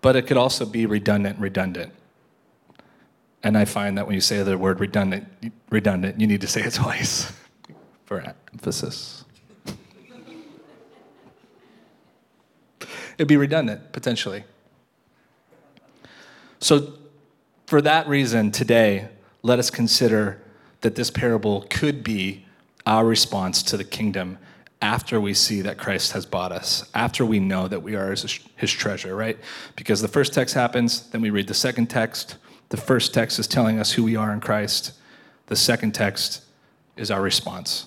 but 0.00 0.16
it 0.16 0.22
could 0.22 0.38
also 0.38 0.64
be 0.64 0.86
redundant, 0.86 1.38
redundant. 1.38 1.92
And 3.42 3.58
I 3.58 3.66
find 3.66 3.98
that 3.98 4.06
when 4.06 4.14
you 4.14 4.20
say 4.22 4.42
the 4.42 4.56
word 4.56 4.80
redundant, 4.80 5.26
redundant, 5.68 6.18
you 6.18 6.26
need 6.26 6.40
to 6.40 6.46
say 6.46 6.62
it 6.62 6.72
twice 6.74 7.32
for 8.06 8.34
emphasis. 8.52 9.24
It'd 13.18 13.28
be 13.28 13.36
redundant, 13.36 13.92
potentially. 13.92 14.44
So, 16.62 16.92
for 17.66 17.82
that 17.82 18.06
reason, 18.06 18.52
today, 18.52 19.08
let 19.42 19.58
us 19.58 19.68
consider 19.68 20.40
that 20.82 20.94
this 20.94 21.10
parable 21.10 21.66
could 21.68 22.04
be 22.04 22.46
our 22.86 23.04
response 23.04 23.64
to 23.64 23.76
the 23.76 23.82
kingdom 23.82 24.38
after 24.80 25.20
we 25.20 25.34
see 25.34 25.60
that 25.62 25.76
Christ 25.76 26.12
has 26.12 26.24
bought 26.24 26.52
us, 26.52 26.88
after 26.94 27.26
we 27.26 27.40
know 27.40 27.66
that 27.66 27.82
we 27.82 27.96
are 27.96 28.10
his, 28.10 28.38
his, 28.54 28.70
treasure, 28.70 29.16
right? 29.16 29.38
Because 29.74 30.00
the 30.00 30.08
first 30.08 30.32
text 30.34 30.54
happens, 30.54 31.10
then 31.10 31.20
we 31.20 31.30
read 31.30 31.48
the 31.48 31.54
second 31.54 31.90
text. 31.90 32.36
The 32.68 32.76
first 32.76 33.12
text 33.12 33.40
is 33.40 33.48
telling 33.48 33.80
us 33.80 33.90
who 33.90 34.04
we 34.04 34.14
are 34.14 34.32
in 34.32 34.38
Christ, 34.38 34.92
the 35.46 35.56
second 35.56 35.94
text 35.94 36.44
is 36.96 37.10
our 37.10 37.22
response. 37.22 37.86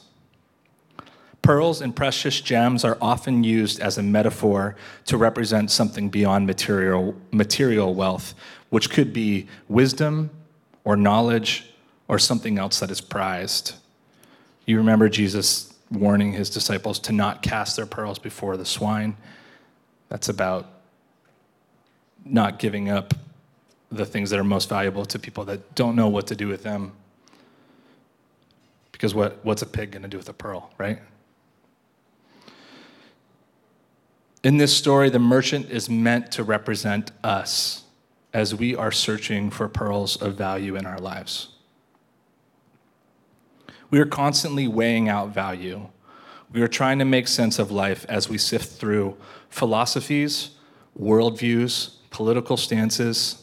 Pearls 1.46 1.80
and 1.80 1.96
precious 1.96 2.42
gems 2.42 2.84
are 2.84 2.98
often 3.00 3.44
used 3.44 3.80
as 3.80 4.00
a 4.00 4.02
metaphor 4.02 4.76
to 5.06 5.16
represent 5.16 5.70
something 5.70 6.10
beyond 6.10 6.48
material, 6.48 7.14
material 7.32 7.94
wealth, 7.94 8.34
which 8.76 8.90
could 8.90 9.14
be 9.14 9.48
wisdom 9.70 10.30
or 10.84 10.98
knowledge 10.98 11.74
or 12.10 12.20
something 12.20 12.60
else 12.60 12.82
that 12.82 12.92
is 12.92 13.00
prized. 13.00 13.74
You 14.66 14.76
remember 14.76 15.08
Jesus 15.08 15.74
warning 15.90 16.34
his 16.34 16.50
disciples 16.50 17.00
to 17.00 17.14
not 17.14 17.42
cast 17.42 17.78
their 17.78 17.86
pearls 17.86 18.20
before 18.20 18.58
the 18.58 18.66
swine. 18.66 19.16
That's 20.10 20.28
about 20.28 20.68
not 22.26 22.60
giving 22.60 22.90
up 22.90 23.14
the 23.94 24.06
things 24.06 24.30
that 24.32 24.42
are 24.42 24.44
most 24.44 24.68
valuable 24.68 25.06
to 25.06 25.20
people 25.20 25.46
that 25.46 25.74
don't 25.74 25.96
know 25.96 26.10
what 26.10 26.28
to 26.28 26.36
do 26.36 26.50
with 26.50 26.64
them. 26.64 26.92
Because 28.92 29.16
what, 29.16 29.40
what's 29.46 29.62
a 29.62 29.68
pig 29.68 29.92
going 29.92 30.04
to 30.04 30.10
do 30.10 30.18
with 30.18 30.28
a 30.28 30.34
pearl, 30.34 30.70
right? 30.78 31.00
In 34.44 34.58
this 34.58 34.76
story, 34.76 35.10
the 35.10 35.18
merchant 35.18 35.70
is 35.72 35.90
meant 35.90 36.30
to 36.34 36.44
represent 36.44 37.12
us 37.24 37.85
as 38.36 38.54
we 38.54 38.76
are 38.76 38.92
searching 38.92 39.50
for 39.50 39.70
pearls 39.70 40.22
of 40.22 40.36
value 40.36 40.76
in 40.76 40.86
our 40.86 41.00
lives. 41.00 41.48
We 43.90 43.98
are 44.02 44.06
constantly 44.06 44.68
weighing 44.68 45.08
out 45.08 45.30
value. 45.30 45.88
We 46.52 46.62
are 46.62 46.68
trying 46.68 47.00
to 47.00 47.06
make 47.06 47.30
sense 47.30 47.60
of 47.60 47.72
life 47.72 48.06
as 48.10 48.28
we 48.28 48.38
sift 48.38 48.78
through 48.78 49.16
philosophies, 49.48 50.50
worldviews, 51.00 51.94
political 52.10 52.58
stances, 52.58 53.42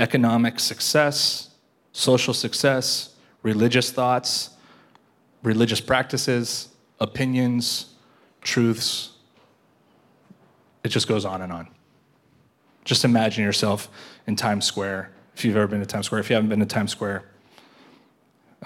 economic 0.00 0.58
success, 0.58 1.50
social 1.92 2.34
success, 2.34 3.14
religious 3.44 3.92
thoughts, 3.92 4.50
religious 5.44 5.80
practices, 5.80 6.70
opinions, 6.98 7.94
truths. 8.40 9.10
It 10.82 10.88
just 10.88 11.06
goes 11.06 11.24
on 11.24 11.40
and 11.42 11.52
on. 11.52 11.68
Just 12.84 13.04
imagine 13.04 13.44
yourself 13.44 13.90
in 14.26 14.36
Times 14.36 14.64
Square. 14.64 15.10
If 15.34 15.44
you've 15.44 15.56
ever 15.56 15.66
been 15.66 15.80
to 15.80 15.86
Times 15.86 16.06
Square, 16.06 16.20
if 16.20 16.30
you 16.30 16.34
haven't 16.34 16.50
been 16.50 16.60
to 16.60 16.66
Times 16.66 16.90
Square, 16.90 17.24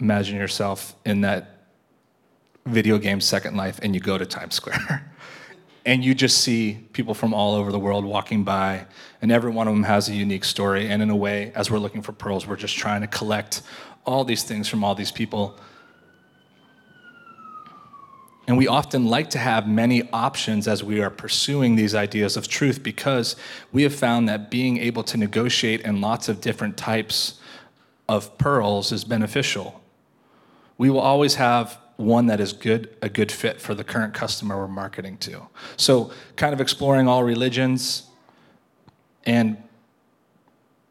imagine 0.01 0.37
yourself 0.37 0.95
in 1.05 1.21
that 1.23 1.67
video 2.67 2.99
game 2.99 3.21
Second 3.21 3.57
Life 3.57 3.79
and 3.83 3.95
you 3.95 4.01
go 4.01 4.17
to 4.17 4.27
Times 4.27 4.55
Square. 4.55 5.11
and 5.87 6.05
you 6.05 6.15
just 6.15 6.39
see 6.39 6.79
people 6.93 7.15
from 7.15 7.35
all 7.35 7.55
over 7.55 7.71
the 7.71 7.79
world 7.79 8.05
walking 8.05 8.43
by, 8.43 8.87
and 9.21 9.31
every 9.31 9.51
one 9.51 9.69
of 9.69 9.75
them 9.75 9.83
has 9.85 10.09
a 10.09 10.15
unique 10.15 10.45
story. 10.45 10.89
And 10.89 11.03
in 11.03 11.11
a 11.11 11.17
way, 11.17 11.53
as 11.55 11.71
we're 11.71 11.79
looking 11.79 12.03
for 12.03 12.13
pearls, 12.13 12.47
we're 12.47 12.57
just 12.57 12.77
trying 12.77 13.03
to 13.03 13.07
collect 13.07 13.63
all 14.07 14.25
these 14.25 14.43
things 14.43 14.69
from 14.69 14.83
all 14.83 14.95
these 14.95 15.13
people. 15.13 15.59
And 18.47 18.59
we 18.59 18.69
often 18.69 19.07
like 19.07 19.31
to 19.31 19.39
have 19.39 19.67
many 19.67 20.09
options 20.13 20.69
as 20.69 20.85
we 20.85 21.01
are 21.01 21.11
pursuing 21.11 21.77
these 21.77 21.95
ideas 21.95 22.37
of 22.37 22.47
truth 22.47 22.83
because 22.83 23.37
we 23.73 23.83
have 23.85 23.95
found 23.95 24.29
that 24.29 24.51
being 24.51 24.77
able 24.79 25.03
to 25.05 25.17
negotiate 25.17 25.81
in 25.81 26.01
lots 26.01 26.29
of 26.29 26.41
different 26.41 26.77
types 26.77 27.41
of 28.09 28.37
pearls 28.37 28.93
is 28.93 29.05
beneficial. 29.05 29.81
We 30.77 30.91
will 30.91 31.01
always 31.01 31.37
have 31.37 31.79
one 31.97 32.27
that 32.27 32.41
is 32.41 32.53
good 32.53 32.95
a 33.01 33.09
good 33.09 33.31
fit 33.31 33.61
for 33.61 33.75
the 33.75 33.85
current 33.85 34.15
customer 34.15 34.59
we're 34.59 34.69
marketing 34.69 35.17
to. 35.19 35.47
So, 35.77 36.11
kind 36.37 36.53
of 36.53 36.61
exploring 36.61 37.07
all 37.07 37.23
religions 37.23 38.05
and 39.25 39.57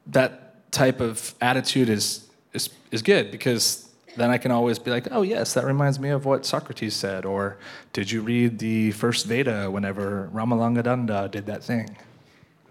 that 0.08 0.72
type 0.72 1.02
of 1.02 1.36
attitude 1.42 1.89
is 1.89 2.28
is 2.54 2.70
is 2.92 3.02
good 3.02 3.32
because 3.32 3.89
then 4.15 4.30
I 4.30 4.38
can 4.38 4.52
always 4.52 4.80
be 4.80 4.91
like, 4.91 5.08
oh, 5.12 5.23
yes, 5.23 5.54
that 5.56 5.65
reminds 5.65 5.99
me 5.99 6.10
of 6.10 6.26
what 6.26 6.45
Socrates 6.45 6.95
said. 6.95 7.26
Or 7.26 7.58
did 7.93 8.12
you 8.12 8.21
read 8.21 8.60
the 8.60 8.91
first 8.91 9.26
Veda 9.26 9.71
whenever 9.71 10.30
Ramalangadanda 10.34 11.32
did 11.32 11.45
that 11.47 11.63
thing? 11.63 11.97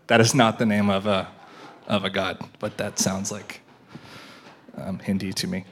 That 0.07 0.21
is 0.21 0.35
not 0.35 0.59
the 0.59 0.67
name 0.67 0.89
of 0.91 1.07
a, 1.07 1.29
of 1.87 2.05
a 2.05 2.11
god, 2.11 2.39
but 2.59 2.77
that 2.77 2.99
sounds 2.99 3.33
like 3.33 3.61
um, 4.77 4.99
Hindi 5.01 5.33
to 5.33 5.47
me. 5.47 5.65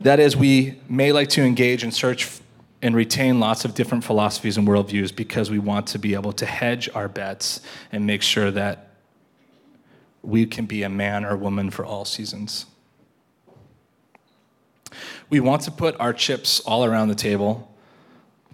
That 0.00 0.18
is, 0.20 0.36
we 0.36 0.80
may 0.88 1.12
like 1.12 1.28
to 1.30 1.42
engage 1.42 1.82
and 1.82 1.92
search 1.92 2.40
and 2.82 2.96
retain 2.96 3.40
lots 3.40 3.66
of 3.66 3.74
different 3.74 4.04
philosophies 4.04 4.56
and 4.56 4.66
worldviews 4.66 5.14
because 5.14 5.50
we 5.50 5.58
want 5.58 5.86
to 5.88 5.98
be 5.98 6.14
able 6.14 6.32
to 6.32 6.46
hedge 6.46 6.88
our 6.94 7.08
bets 7.08 7.60
and 7.92 8.06
make 8.06 8.22
sure 8.22 8.50
that 8.50 8.88
we 10.22 10.46
can 10.46 10.64
be 10.64 10.82
a 10.82 10.88
man 10.88 11.24
or 11.24 11.36
woman 11.36 11.70
for 11.70 11.84
all 11.84 12.06
seasons. 12.06 12.66
We 15.28 15.40
want 15.40 15.62
to 15.62 15.70
put 15.70 15.98
our 16.00 16.12
chips 16.12 16.60
all 16.60 16.84
around 16.84 17.08
the 17.08 17.14
table, 17.14 17.72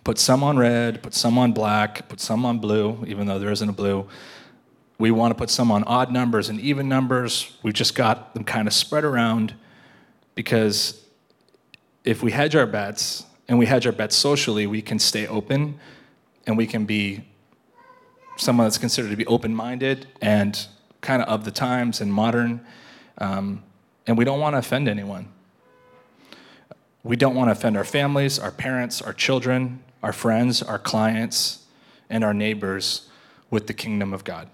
put 0.04 0.18
some 0.18 0.42
on 0.42 0.58
red, 0.58 1.02
put 1.02 1.14
some 1.14 1.38
on 1.38 1.52
black, 1.52 2.08
put 2.08 2.20
some 2.20 2.44
on 2.44 2.58
blue, 2.58 3.04
even 3.06 3.26
though 3.26 3.38
there 3.38 3.50
isn't 3.50 3.68
a 3.68 3.72
blue. 3.72 4.06
We 4.98 5.10
want 5.10 5.32
to 5.32 5.34
put 5.34 5.50
some 5.50 5.70
on 5.70 5.84
odd 5.84 6.10
numbers 6.10 6.48
and 6.48 6.60
even 6.60 6.88
numbers. 6.88 7.56
We've 7.62 7.74
just 7.74 7.94
got 7.94 8.34
them 8.34 8.44
kind 8.44 8.66
of 8.66 8.72
spread 8.72 9.04
around 9.04 9.54
because 10.34 11.02
if 12.04 12.22
we 12.22 12.30
hedge 12.32 12.54
our 12.54 12.66
bets 12.66 13.24
and 13.48 13.58
we 13.58 13.66
hedge 13.66 13.86
our 13.86 13.92
bets 13.92 14.16
socially, 14.16 14.66
we 14.66 14.80
can 14.80 14.98
stay 14.98 15.26
open 15.26 15.78
and 16.46 16.56
we 16.56 16.66
can 16.66 16.86
be 16.86 17.24
someone 18.36 18.66
that's 18.66 18.78
considered 18.78 19.10
to 19.10 19.16
be 19.16 19.26
open 19.26 19.54
minded 19.54 20.06
and 20.22 20.66
kind 21.00 21.22
of 21.22 21.28
of 21.28 21.44
the 21.44 21.50
times 21.50 22.00
and 22.00 22.12
modern. 22.12 22.64
Um, 23.18 23.62
and 24.06 24.16
we 24.16 24.24
don't 24.24 24.40
want 24.40 24.54
to 24.54 24.58
offend 24.58 24.88
anyone. 24.88 25.28
We 27.06 27.14
don't 27.14 27.36
want 27.36 27.46
to 27.46 27.52
offend 27.52 27.76
our 27.76 27.84
families, 27.84 28.36
our 28.36 28.50
parents, 28.50 29.00
our 29.00 29.12
children, 29.12 29.78
our 30.02 30.12
friends, 30.12 30.60
our 30.60 30.80
clients, 30.80 31.64
and 32.10 32.24
our 32.24 32.34
neighbors 32.34 33.08
with 33.48 33.68
the 33.68 33.74
kingdom 33.74 34.12
of 34.12 34.24
God. 34.24 34.48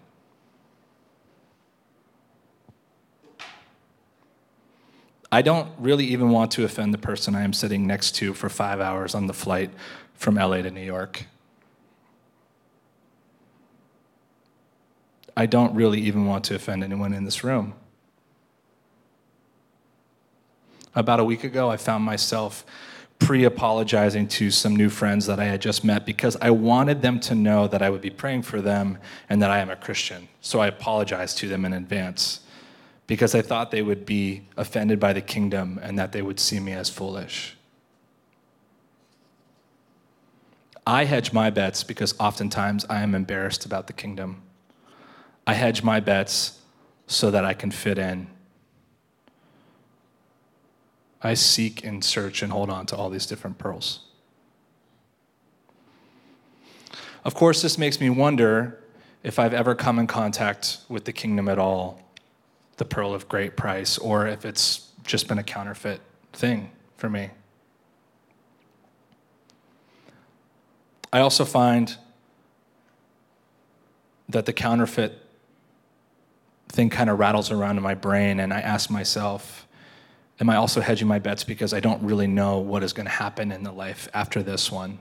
I 5.33 5.41
don't 5.41 5.71
really 5.79 6.05
even 6.05 6.29
want 6.29 6.51
to 6.53 6.65
offend 6.65 6.93
the 6.93 6.99
person 6.99 7.35
I 7.35 7.41
am 7.41 7.55
sitting 7.55 7.87
next 7.87 8.17
to 8.17 8.35
for 8.35 8.51
five 8.51 8.81
hours 8.81 9.15
on 9.15 9.29
the 9.29 9.33
flight 9.33 9.71
from 10.13 10.35
LA 10.35 10.61
to 10.61 10.71
New 10.71 10.85
York. 10.85 11.25
I 15.35 15.47
don't 15.47 15.75
really 15.75 16.03
even 16.03 16.27
want 16.27 16.45
to 16.45 16.55
offend 16.55 16.85
anyone 16.85 17.15
in 17.15 17.25
this 17.25 17.43
room. 17.43 17.73
About 20.95 21.21
a 21.21 21.25
week 21.25 21.45
ago, 21.45 21.71
I 21.71 21.77
found 21.77 22.05
myself 22.05 22.65
pre 23.19 23.45
apologizing 23.45 24.29
to 24.29 24.51
some 24.51 24.77
new 24.77 24.91
friends 24.91 25.27
that 25.27 25.39
I 25.39 25.45
had 25.45 25.63
just 25.63 25.85
met 25.85 26.05
because 26.05 26.37
I 26.41 26.51
wanted 26.51 27.03
them 27.03 27.21
to 27.21 27.35
know 27.35 27.69
that 27.69 27.81
I 27.81 27.89
would 27.89 28.01
be 28.01 28.11
praying 28.11 28.43
for 28.43 28.61
them 28.61 28.99
and 29.29 29.41
that 29.43 29.51
I 29.51 29.61
am 29.61 29.71
a 29.71 29.77
Christian. 29.77 30.29
So 30.41 30.61
I 30.61 30.67
apologized 30.67 31.39
to 31.39 31.49
them 31.49 31.65
in 31.65 31.73
advance 31.73 32.41
because 33.07 33.35
I 33.35 33.43
thought 33.43 33.71
they 33.71 33.83
would 33.83 34.05
be 34.05 34.43
offended 34.57 34.99
by 34.99 35.13
the 35.13 35.21
kingdom 35.21 35.79
and 35.83 35.99
that 35.99 36.13
they 36.13 36.23
would 36.23 36.41
see 36.41 36.61
me 36.61 36.73
as 36.73 36.91
foolish. 36.91 37.57
I 40.87 41.05
hedge 41.05 41.33
my 41.33 41.49
bets 41.49 41.85
because 41.85 42.19
oftentimes 42.19 42.85
I 42.91 43.03
am 43.03 43.15
embarrassed 43.15 43.65
about 43.65 43.87
the 43.87 43.93
kingdom. 43.93 44.43
I 45.47 45.55
hedge 45.55 45.83
my 45.83 46.01
bets 46.01 46.61
so 47.07 47.31
that 47.31 47.45
I 47.45 47.55
can 47.55 47.71
fit 47.71 47.99
in 47.99 48.27
I 51.23 51.35
seek 51.35 51.85
and 51.85 52.05
search 52.05 52.43
and 52.43 52.53
hold 52.53 52.69
on 52.69 52.87
to 52.87 52.97
all 52.97 53.09
these 53.09 53.27
different 53.27 53.59
pearls. 53.59 54.01
Of 57.25 57.35
course, 57.35 57.63
this 57.63 57.79
makes 57.79 58.01
me 58.01 58.11
wonder 58.11 58.83
if 59.23 59.39
I've 59.39 59.55
ever 59.55 59.77
come 59.77 60.01
in 60.01 60.09
contact 60.09 60.79
with 60.89 61.05
the 61.05 61.13
kingdom 61.13 61.49
at 61.49 61.59
all, 61.59 62.03
the 62.79 62.85
pearl 62.85 63.15
of 63.15 63.29
great 63.29 63.57
price, 63.57 63.97
or 63.99 64.27
if 64.27 64.45
it's 64.45 64.91
just 65.05 65.29
been 65.29 65.39
a 65.39 65.45
counterfeit 65.45 66.01
thing 66.33 66.73
for 66.97 67.09
me. 67.09 67.31
I 71.13 71.21
also 71.21 71.45
find 71.45 71.97
that 74.29 74.47
the 74.47 74.53
counterfeit 74.53 75.19
thing 76.69 76.89
kind 76.89 77.11
of 77.11 77.19
rattles 77.19 77.51
around 77.51 77.77
in 77.77 77.83
my 77.83 77.95
brain, 77.95 78.41
and 78.41 78.53
I 78.53 78.61
ask 78.61 78.91
myself, 78.91 79.62
am 80.43 80.51
I 80.51 80.57
also 80.57 80.81
hedging 80.81 81.07
my 81.07 81.21
bets 81.21 81.45
because 81.45 81.73
I 81.73 81.79
don't 81.79 82.03
really 82.03 82.27
know 82.27 82.59
what 82.59 82.83
is 82.83 82.93
going 82.93 83.07
to 83.07 83.13
happen 83.13 83.53
in 83.53 83.63
the 83.63 83.71
life 83.71 84.09
after 84.13 84.43
this 84.43 84.73
one? 84.73 84.99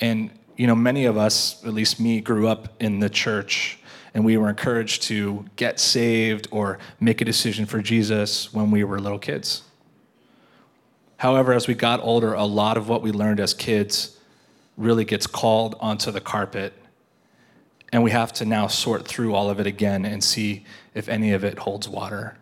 And, 0.00 0.28
you 0.56 0.66
know, 0.66 0.74
many 0.74 1.04
of 1.04 1.16
us, 1.16 1.64
at 1.64 1.72
least 1.72 2.00
me, 2.00 2.20
grew 2.20 2.48
up 2.48 2.74
in 2.82 2.98
the 2.98 3.08
church 3.08 3.78
and 4.12 4.24
we 4.24 4.36
were 4.36 4.48
encouraged 4.48 5.04
to 5.04 5.44
get 5.54 5.78
saved 5.78 6.48
or 6.50 6.80
make 6.98 7.20
a 7.20 7.24
decision 7.24 7.64
for 7.64 7.80
Jesus 7.80 8.52
when 8.52 8.72
we 8.72 8.82
were 8.82 8.98
little 8.98 9.20
kids. 9.20 9.62
However, 11.18 11.52
as 11.52 11.68
we 11.68 11.74
got 11.74 12.02
older, 12.02 12.34
a 12.34 12.44
lot 12.44 12.76
of 12.76 12.88
what 12.88 13.02
we 13.02 13.12
learned 13.12 13.38
as 13.38 13.54
kids 13.54 14.18
really 14.76 15.04
gets 15.04 15.28
called 15.28 15.76
onto 15.78 16.10
the 16.10 16.20
carpet 16.20 16.72
and 17.92 18.02
we 18.02 18.10
have 18.10 18.32
to 18.32 18.44
now 18.44 18.66
sort 18.66 19.06
through 19.06 19.32
all 19.32 19.48
of 19.48 19.60
it 19.60 19.68
again 19.68 20.04
and 20.04 20.24
see 20.24 20.64
if 20.92 21.08
any 21.08 21.30
of 21.34 21.44
it 21.44 21.60
holds 21.60 21.88
water. 21.88 22.36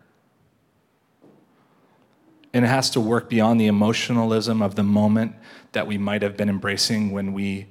And 2.53 2.65
it 2.65 2.67
has 2.67 2.89
to 2.91 2.99
work 2.99 3.29
beyond 3.29 3.61
the 3.61 3.67
emotionalism 3.67 4.61
of 4.61 4.75
the 4.75 4.83
moment 4.83 5.35
that 5.71 5.85
we 5.85 5.97
might 5.97 6.21
have 6.21 6.35
been 6.35 6.49
embracing 6.49 7.11
when 7.11 7.33
we 7.33 7.67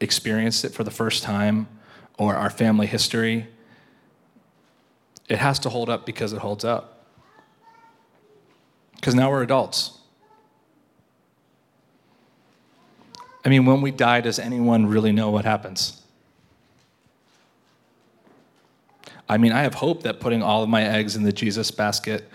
experienced 0.00 0.64
it 0.64 0.70
for 0.70 0.84
the 0.84 0.90
first 0.90 1.22
time 1.22 1.68
or 2.18 2.34
our 2.34 2.50
family 2.50 2.86
history. 2.86 3.48
It 5.28 5.38
has 5.38 5.58
to 5.60 5.68
hold 5.70 5.88
up 5.88 6.04
because 6.04 6.32
it 6.32 6.40
holds 6.40 6.64
up. 6.64 7.06
Because 8.96 9.14
now 9.14 9.30
we're 9.30 9.42
adults. 9.42 9.98
I 13.44 13.48
mean, 13.48 13.64
when 13.64 13.80
we 13.80 13.90
die, 13.90 14.20
does 14.20 14.38
anyone 14.38 14.86
really 14.86 15.12
know 15.12 15.30
what 15.30 15.44
happens? 15.44 16.02
I 19.28 19.36
mean, 19.36 19.52
I 19.52 19.62
have 19.62 19.74
hope 19.74 20.02
that 20.02 20.20
putting 20.20 20.42
all 20.42 20.62
of 20.62 20.68
my 20.68 20.82
eggs 20.82 21.14
in 21.14 21.22
the 21.22 21.32
Jesus 21.32 21.70
basket 21.70 22.28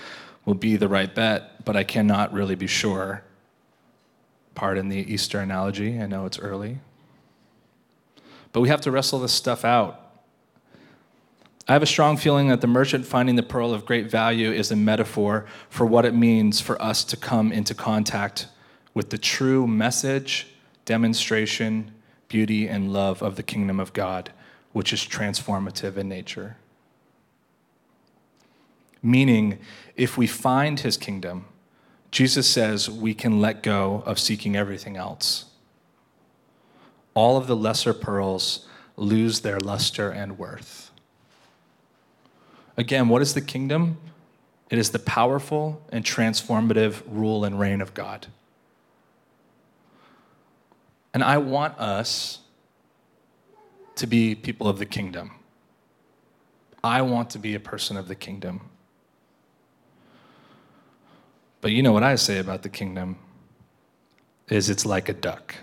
will 0.45 0.53
be 0.53 0.75
the 0.75 0.87
right 0.87 1.13
bet, 1.13 1.63
but 1.65 1.75
I 1.75 1.83
cannot 1.83 2.33
really 2.33 2.55
be 2.55 2.67
sure. 2.67 3.23
Pardon 4.55 4.89
the 4.89 5.11
Easter 5.11 5.39
analogy, 5.39 5.99
I 5.99 6.05
know 6.05 6.25
it's 6.25 6.39
early. 6.39 6.79
But 8.51 8.61
we 8.61 8.69
have 8.69 8.81
to 8.81 8.91
wrestle 8.91 9.19
this 9.19 9.33
stuff 9.33 9.65
out. 9.65 9.99
I 11.67 11.73
have 11.73 11.81
a 11.81 11.87
strong 11.87 12.17
feeling 12.17 12.49
that 12.49 12.59
the 12.59 12.67
merchant 12.67 13.05
finding 13.05 13.35
the 13.35 13.43
pearl 13.43 13.73
of 13.73 13.85
great 13.85 14.11
value 14.11 14.51
is 14.51 14.69
a 14.69 14.75
metaphor 14.75 15.45
for 15.69 15.85
what 15.85 16.05
it 16.05 16.13
means 16.13 16.59
for 16.59 16.79
us 16.81 17.05
to 17.05 17.17
come 17.17 17.51
into 17.53 17.73
contact 17.73 18.47
with 18.93 19.09
the 19.09 19.17
true 19.17 19.65
message, 19.65 20.47
demonstration, 20.83 21.91
beauty, 22.27 22.67
and 22.67 22.91
love 22.91 23.23
of 23.23 23.37
the 23.37 23.43
kingdom 23.43 23.79
of 23.79 23.93
God, 23.93 24.31
which 24.73 24.91
is 24.91 24.99
transformative 24.99 25.95
in 25.95 26.09
nature 26.09 26.57
meaning 29.03 29.59
if 29.95 30.17
we 30.17 30.25
find 30.25 30.79
his 30.79 30.97
kingdom, 30.97 31.45
Jesus 32.09 32.47
says 32.47 32.89
we 32.89 33.13
can 33.13 33.41
let 33.41 33.61
go 33.61 34.01
of 34.05 34.17
seeking 34.17 34.55
everything 34.55 34.97
else. 34.97 35.45
All 37.13 37.37
of 37.37 37.45
the 37.45 37.55
lesser 37.55 37.93
pearls 37.93 38.67
lose 38.95 39.41
their 39.41 39.59
luster 39.59 40.09
and 40.09 40.37
worth. 40.37 40.91
Again, 42.77 43.09
what 43.09 43.21
is 43.21 43.33
the 43.33 43.41
kingdom? 43.41 43.97
It 44.69 44.79
is 44.79 44.89
the 44.89 44.99
powerful 44.99 45.81
and 45.91 46.03
transformative 46.03 47.03
rule 47.07 47.45
and 47.45 47.59
reign 47.59 47.81
of 47.81 47.93
God. 47.93 48.27
And 51.13 51.23
I 51.23 51.37
want 51.37 51.77
us 51.77 52.39
to 53.95 54.07
be 54.07 54.33
people 54.33 54.67
of 54.67 54.79
the 54.79 54.85
kingdom. 54.85 55.31
I 56.83 57.03
want 57.03 57.29
to 57.31 57.39
be 57.39 57.53
a 57.53 57.59
person 57.59 57.97
of 57.97 58.07
the 58.07 58.15
kingdom. 58.15 58.69
But 61.63 61.71
you 61.71 61.81
know 61.81 61.93
what 61.93 62.03
I 62.03 62.15
say 62.15 62.39
about 62.39 62.61
the 62.61 62.67
kingdom 62.67 63.15
is 64.49 64.69
it's 64.69 64.85
like 64.85 65.07
a 65.07 65.13
duck. 65.13 65.55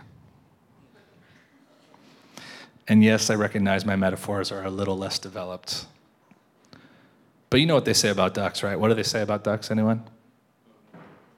And 2.89 3.05
yes, 3.05 3.29
I 3.29 3.35
recognize 3.35 3.85
my 3.85 3.97
metaphors 3.97 4.51
are 4.51 4.65
a 4.65 4.71
little 4.71 4.97
less 4.97 5.19
developed. 5.19 5.85
But 7.51 7.61
you 7.61 7.67
know 7.67 7.75
what 7.75 7.85
they 7.85 7.93
say 7.93 8.09
about 8.09 8.33
ducks, 8.33 8.63
right? 8.63 8.81
What 8.81 8.89
do 8.89 8.95
they 8.95 9.03
say 9.03 9.21
about 9.21 9.45
ducks, 9.45 9.71
anyone? 9.71 10.03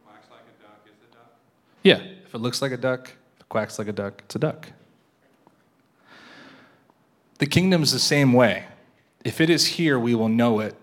Quacks 0.04 0.28
like 0.30 0.42
a 0.42 0.62
duck 0.62 0.86
is 0.86 0.92
a 1.10 1.12
duck. 1.12 1.32
Yeah, 1.82 1.98
if 2.24 2.32
it 2.32 2.38
looks 2.38 2.62
like 2.62 2.70
a 2.70 2.76
duck, 2.76 3.08
if 3.34 3.40
it 3.40 3.48
quacks 3.48 3.80
like 3.80 3.88
a 3.88 3.92
duck, 3.92 4.22
it's 4.24 4.36
a 4.36 4.38
duck. 4.38 4.68
The 7.38 7.46
kingdom's 7.46 7.90
the 7.90 7.98
same 7.98 8.32
way. 8.32 8.66
If 9.24 9.40
it 9.40 9.50
is 9.50 9.66
here, 9.66 9.98
we 9.98 10.14
will 10.14 10.28
know 10.28 10.60
it 10.60 10.76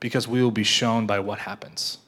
because 0.00 0.26
we 0.26 0.42
will 0.42 0.50
be 0.50 0.64
shown 0.64 1.06
by 1.06 1.20
what 1.20 1.38
happens. 1.38 1.98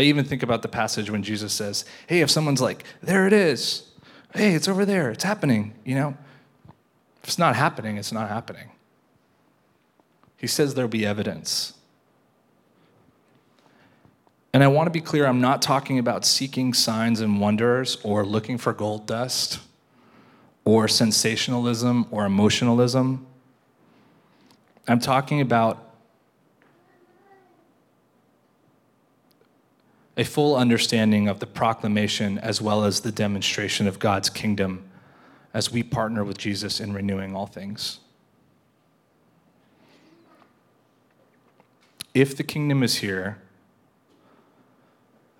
I 0.00 0.04
even 0.04 0.24
think 0.24 0.42
about 0.42 0.62
the 0.62 0.68
passage 0.68 1.10
when 1.10 1.22
Jesus 1.22 1.52
says, 1.52 1.84
Hey, 2.06 2.20
if 2.20 2.30
someone's 2.30 2.60
like, 2.60 2.84
There 3.02 3.26
it 3.26 3.32
is. 3.32 3.86
Hey, 4.34 4.54
it's 4.54 4.68
over 4.68 4.84
there. 4.84 5.10
It's 5.10 5.24
happening. 5.24 5.74
You 5.84 5.96
know, 5.96 6.16
if 7.22 7.28
it's 7.28 7.38
not 7.38 7.56
happening, 7.56 7.96
it's 7.96 8.12
not 8.12 8.28
happening. 8.28 8.70
He 10.36 10.46
says 10.46 10.74
there'll 10.74 10.88
be 10.88 11.04
evidence. 11.04 11.74
And 14.52 14.64
I 14.64 14.68
want 14.68 14.86
to 14.86 14.90
be 14.90 15.00
clear 15.00 15.26
I'm 15.26 15.40
not 15.40 15.62
talking 15.62 15.98
about 15.98 16.24
seeking 16.24 16.72
signs 16.72 17.20
and 17.20 17.40
wonders 17.40 17.98
or 18.02 18.24
looking 18.24 18.56
for 18.56 18.72
gold 18.72 19.06
dust 19.06 19.60
or 20.64 20.88
sensationalism 20.88 22.06
or 22.10 22.24
emotionalism. 22.24 23.26
I'm 24.88 24.98
talking 24.98 25.40
about 25.40 25.89
a 30.16 30.24
full 30.24 30.56
understanding 30.56 31.28
of 31.28 31.40
the 31.40 31.46
proclamation 31.46 32.38
as 32.38 32.60
well 32.60 32.84
as 32.84 33.00
the 33.00 33.12
demonstration 33.12 33.86
of 33.86 33.98
God's 33.98 34.28
kingdom 34.28 34.84
as 35.54 35.72
we 35.72 35.82
partner 35.82 36.24
with 36.24 36.38
Jesus 36.38 36.80
in 36.80 36.92
renewing 36.92 37.34
all 37.34 37.46
things. 37.46 38.00
If 42.12 42.36
the 42.36 42.42
kingdom 42.42 42.82
is 42.82 42.96
here, 42.96 43.38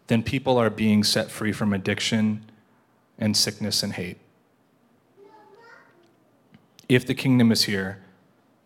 then 0.07 0.23
people 0.23 0.57
are 0.59 0.71
being 0.71 1.05
set 1.05 1.31
free 1.31 1.53
from 1.53 1.73
addiction 1.73 2.45
and 3.19 3.37
sickness 3.37 3.83
and 3.83 3.93
hate. 3.93 4.19
If 6.89 7.07
the 7.07 7.15
kingdom 7.15 7.53
is 7.53 7.65
here, 7.65 8.03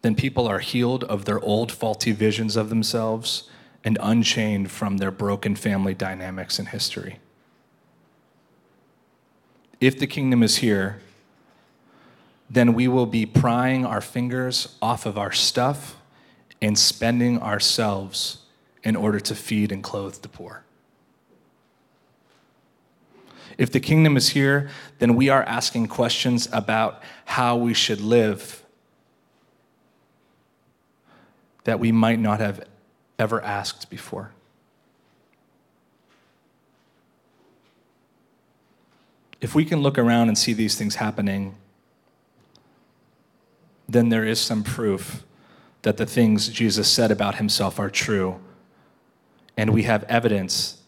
then 0.02 0.14
people 0.14 0.46
are 0.46 0.58
healed 0.58 1.04
of 1.04 1.24
their 1.24 1.40
old 1.40 1.72
faulty 1.72 2.12
visions 2.12 2.56
of 2.56 2.68
themselves 2.68 3.50
and 3.84 3.98
unchained 4.00 4.70
from 4.70 4.96
their 4.96 5.10
broken 5.10 5.54
family 5.54 5.94
dynamics 5.94 6.58
and 6.58 6.68
history. 6.68 7.18
If 9.80 9.98
the 9.98 10.06
kingdom 10.06 10.42
is 10.42 10.56
here, 10.56 11.00
then 12.48 12.72
we 12.72 12.88
will 12.88 13.06
be 13.06 13.26
prying 13.26 13.84
our 13.84 14.00
fingers 14.00 14.76
off 14.80 15.04
of 15.04 15.18
our 15.18 15.32
stuff 15.32 15.96
and 16.62 16.78
spending 16.78 17.40
ourselves 17.40 18.38
in 18.82 18.96
order 18.96 19.20
to 19.20 19.34
feed 19.34 19.70
and 19.70 19.82
clothe 19.82 20.16
the 20.22 20.28
poor. 20.28 20.64
If 23.58 23.70
the 23.70 23.80
kingdom 23.80 24.16
is 24.16 24.30
here, 24.30 24.70
then 24.98 25.14
we 25.14 25.28
are 25.28 25.42
asking 25.42 25.88
questions 25.88 26.48
about 26.52 27.02
how 27.24 27.56
we 27.56 27.74
should 27.74 28.00
live 28.00 28.64
that 31.64 31.80
we 31.80 31.92
might 31.92 32.18
not 32.18 32.40
have 32.40 32.62
ever 33.18 33.40
asked 33.42 33.90
before. 33.90 34.32
If 39.40 39.54
we 39.54 39.64
can 39.64 39.80
look 39.80 39.98
around 39.98 40.28
and 40.28 40.38
see 40.38 40.54
these 40.54 40.74
things 40.74 40.96
happening, 40.96 41.54
then 43.88 44.08
there 44.08 44.24
is 44.24 44.40
some 44.40 44.62
proof 44.62 45.22
that 45.82 45.98
the 45.98 46.06
things 46.06 46.48
Jesus 46.48 46.88
said 46.88 47.10
about 47.10 47.34
himself 47.36 47.78
are 47.78 47.90
true. 47.90 48.40
And 49.56 49.70
we 49.70 49.82
have 49.82 50.02
evidence 50.04 50.78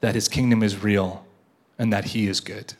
that 0.00 0.14
his 0.14 0.28
kingdom 0.28 0.62
is 0.62 0.82
real 0.82 1.26
and 1.78 1.92
that 1.92 2.06
he 2.06 2.26
is 2.26 2.40
good. 2.40 2.72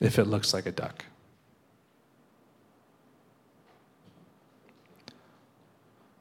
If 0.00 0.18
it 0.18 0.24
looks 0.24 0.52
like 0.52 0.66
a 0.66 0.72
duck. 0.72 1.04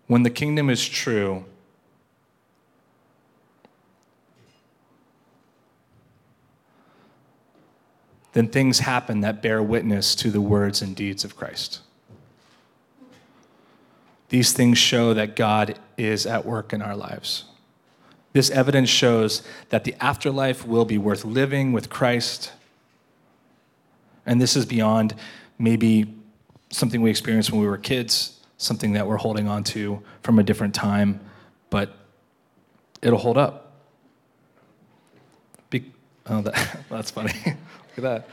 When 0.07 0.23
the 0.23 0.29
kingdom 0.29 0.69
is 0.69 0.87
true, 0.87 1.45
then 8.33 8.47
things 8.47 8.79
happen 8.79 9.21
that 9.21 9.41
bear 9.41 9.63
witness 9.63 10.13
to 10.15 10.29
the 10.29 10.41
words 10.41 10.81
and 10.81 10.95
deeds 10.95 11.23
of 11.23 11.35
Christ. 11.35 11.81
these 14.29 14.51
things 14.51 14.77
show 14.77 15.13
that 15.13 15.35
God 15.35 15.79
is 15.97 16.25
at 16.25 16.45
work 16.45 16.73
in 16.73 16.81
our 16.81 16.95
lives. 16.95 17.45
This 18.33 18.49
evidence 18.49 18.89
shows 18.89 19.41
that 19.69 19.85
the 19.85 19.95
afterlife 20.01 20.67
will 20.67 20.85
be 20.85 20.97
worth 20.97 21.23
living 21.23 21.71
with 21.71 21.89
Christ. 21.89 22.51
And 24.25 24.41
this 24.41 24.57
is 24.57 24.65
beyond 24.65 25.15
maybe 25.57 26.13
something 26.69 27.01
we 27.01 27.09
experienced 27.09 27.51
when 27.51 27.61
we 27.61 27.67
were 27.67 27.77
kids, 27.77 28.34
something 28.57 28.93
that 28.93 29.07
we're 29.07 29.17
holding 29.17 29.47
on 29.47 29.63
to 29.63 30.01
from 30.21 30.39
a 30.39 30.43
different 30.43 30.73
time, 30.73 31.19
but 31.69 31.95
it'll 33.01 33.19
hold 33.19 33.37
up. 33.37 33.73
Be- 35.69 35.91
oh, 36.27 36.41
that, 36.41 36.79
that's 36.89 37.11
funny. 37.11 37.33
Look 37.45 37.97
at 37.97 38.03
that. 38.03 38.29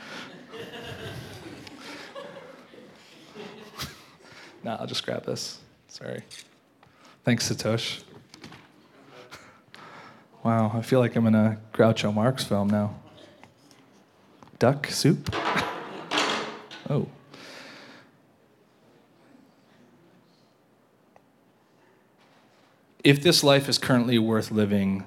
nah, 4.63 4.77
I'll 4.79 4.87
just 4.87 5.05
grab 5.05 5.25
this. 5.25 5.59
Sorry. 5.87 6.23
Thanks, 7.23 7.49
Satosh. 7.49 8.03
Wow, 10.43 10.71
I 10.73 10.81
feel 10.81 10.99
like 10.99 11.15
I'm 11.15 11.25
in 11.27 11.35
a 11.35 11.57
Groucho 11.73 12.13
Marx 12.13 12.43
film 12.43 12.69
now. 12.69 12.95
Duck 14.59 14.87
soup? 14.87 15.33
Oh. 16.89 17.07
If 23.03 23.21
this 23.21 23.43
life 23.43 23.67
is 23.67 23.77
currently 23.77 24.17
worth 24.17 24.51
living, 24.51 25.05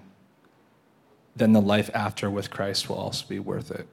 then 1.35 1.53
the 1.53 1.61
life 1.61 1.91
after 1.95 2.31
with 2.31 2.51
Christ 2.51 2.89
will 2.89 2.97
also 2.97 3.27
be 3.27 3.39
worth 3.39 3.71
it. 3.71 3.87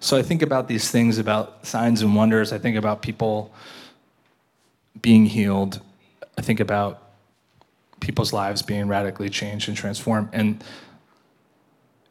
So 0.00 0.16
I 0.16 0.22
think 0.22 0.42
about 0.42 0.68
these 0.68 0.90
things 0.90 1.18
about 1.18 1.66
signs 1.66 2.02
and 2.02 2.16
wonders. 2.16 2.52
I 2.52 2.58
think 2.58 2.76
about 2.76 3.02
people 3.02 3.52
being 5.00 5.26
healed. 5.26 5.80
I 6.38 6.42
think 6.42 6.60
about 6.60 7.02
people's 8.00 8.32
lives 8.32 8.62
being 8.62 8.88
radically 8.88 9.28
changed 9.28 9.68
and 9.68 9.76
transformed. 9.76 10.28
And 10.32 10.62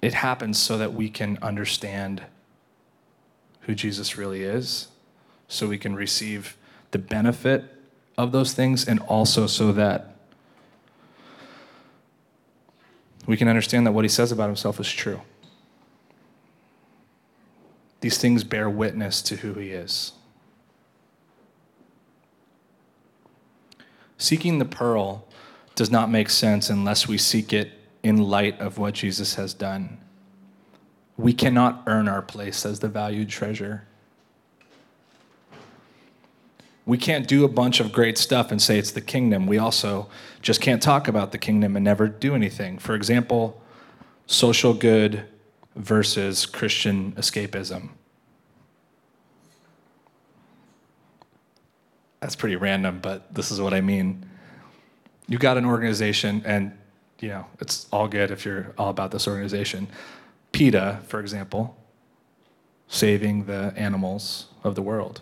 it 0.02 0.14
happens 0.14 0.60
so 0.60 0.78
that 0.78 0.94
we 0.94 1.10
can 1.10 1.38
understand 1.42 2.24
who 3.62 3.74
Jesus 3.74 4.18
really 4.18 4.44
is, 4.44 4.88
so 5.48 5.68
we 5.68 5.80
can 5.80 5.96
receive 5.96 6.56
the 6.92 7.00
benefit 7.00 7.64
of 8.18 8.32
those 8.32 8.54
things, 8.54 8.88
and 8.88 9.00
also 9.02 9.48
so 9.48 9.72
that 9.72 10.15
we 13.28 13.38
can 13.38 13.48
understand 13.48 13.86
that 13.88 13.92
what 13.92 14.06
he 14.06 14.10
says 14.10 14.32
about 14.32 14.48
himself 14.48 14.80
is 14.80 14.92
true. 14.92 15.22
These 18.02 18.18
things 18.18 18.44
bear 18.44 18.70
witness 18.70 19.22
to 19.24 19.38
who 19.38 19.54
he 19.56 19.72
is. 19.72 20.14
Seeking 24.18 24.60
the 24.60 24.66
pearl 24.66 25.28
does 25.74 25.92
not 25.92 26.10
make 26.10 26.30
sense 26.30 26.70
unless 26.70 27.08
we 27.08 27.18
seek 27.18 27.52
it 27.52 27.72
in 28.04 28.18
light 28.18 28.60
of 28.60 28.78
what 28.78 28.94
Jesus 28.94 29.36
has 29.36 29.54
done. 29.54 29.98
We 31.18 31.34
cannot 31.34 31.84
earn 31.88 32.08
our 32.08 32.22
place 32.22 32.66
as 32.66 32.80
the 32.80 32.88
valued 32.88 33.30
treasure. 33.30 33.88
We 36.86 36.98
can't 36.98 37.28
do 37.28 37.44
a 37.44 37.48
bunch 37.48 37.80
of 37.80 37.92
great 37.92 38.18
stuff 38.18 38.52
and 38.52 38.62
say 38.62 38.78
it's 38.78 38.92
the 38.92 39.02
kingdom. 39.02 39.48
We 39.48 39.58
also 39.58 40.08
just 40.42 40.62
can't 40.62 40.82
talk 40.82 41.08
about 41.08 41.32
the 41.32 41.38
kingdom 41.40 41.76
and 41.76 41.84
never 41.84 42.08
do 42.08 42.36
anything. 42.36 42.78
For 42.78 42.94
example, 42.94 43.62
social 44.28 44.74
good 44.74 45.26
versus 45.76 46.46
Christian 46.46 47.14
escapism. 47.14 47.90
That's 52.20 52.36
pretty 52.36 52.56
random, 52.56 53.00
but 53.02 53.34
this 53.34 53.52
is 53.52 53.60
what 53.62 53.74
I 53.74 53.82
mean. 53.82 54.28
You 55.28 55.38
got 55.38 55.58
an 55.58 55.66
organization, 55.66 56.42
and 56.46 56.76
you 57.20 57.30
know 57.30 57.46
it's 57.60 57.88
all 57.92 58.08
good 58.08 58.32
if 58.32 58.46
you're 58.46 58.74
all 58.78 58.90
about 58.90 59.12
this 59.12 59.28
organization. 59.28 59.88
PETA, 60.52 61.02
for 61.08 61.20
example, 61.20 61.78
saving 62.88 63.46
the 63.46 63.74
animals 63.76 64.48
of 64.64 64.76
the 64.76 64.82
world, 64.82 65.22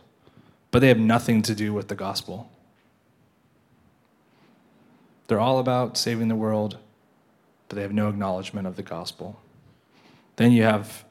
but 0.74 0.80
they 0.80 0.88
have 0.88 0.98
nothing 0.98 1.44
to 1.44 1.54
do 1.54 1.72
with 1.72 1.88
the 1.88 1.94
gospel. 1.94 2.52
They're 5.28 5.40
all 5.40 5.60
about 5.60 5.98
saving 5.98 6.30
the 6.30 6.36
world, 6.36 6.80
but 7.70 7.76
they 7.76 7.84
have 7.84 7.94
no 7.94 8.10
acknowledgement 8.10 8.66
of 8.66 8.76
the 8.76 8.82
gospel. 8.82 9.40
Then 10.36 10.52
you 10.52 10.64
have 10.64 11.06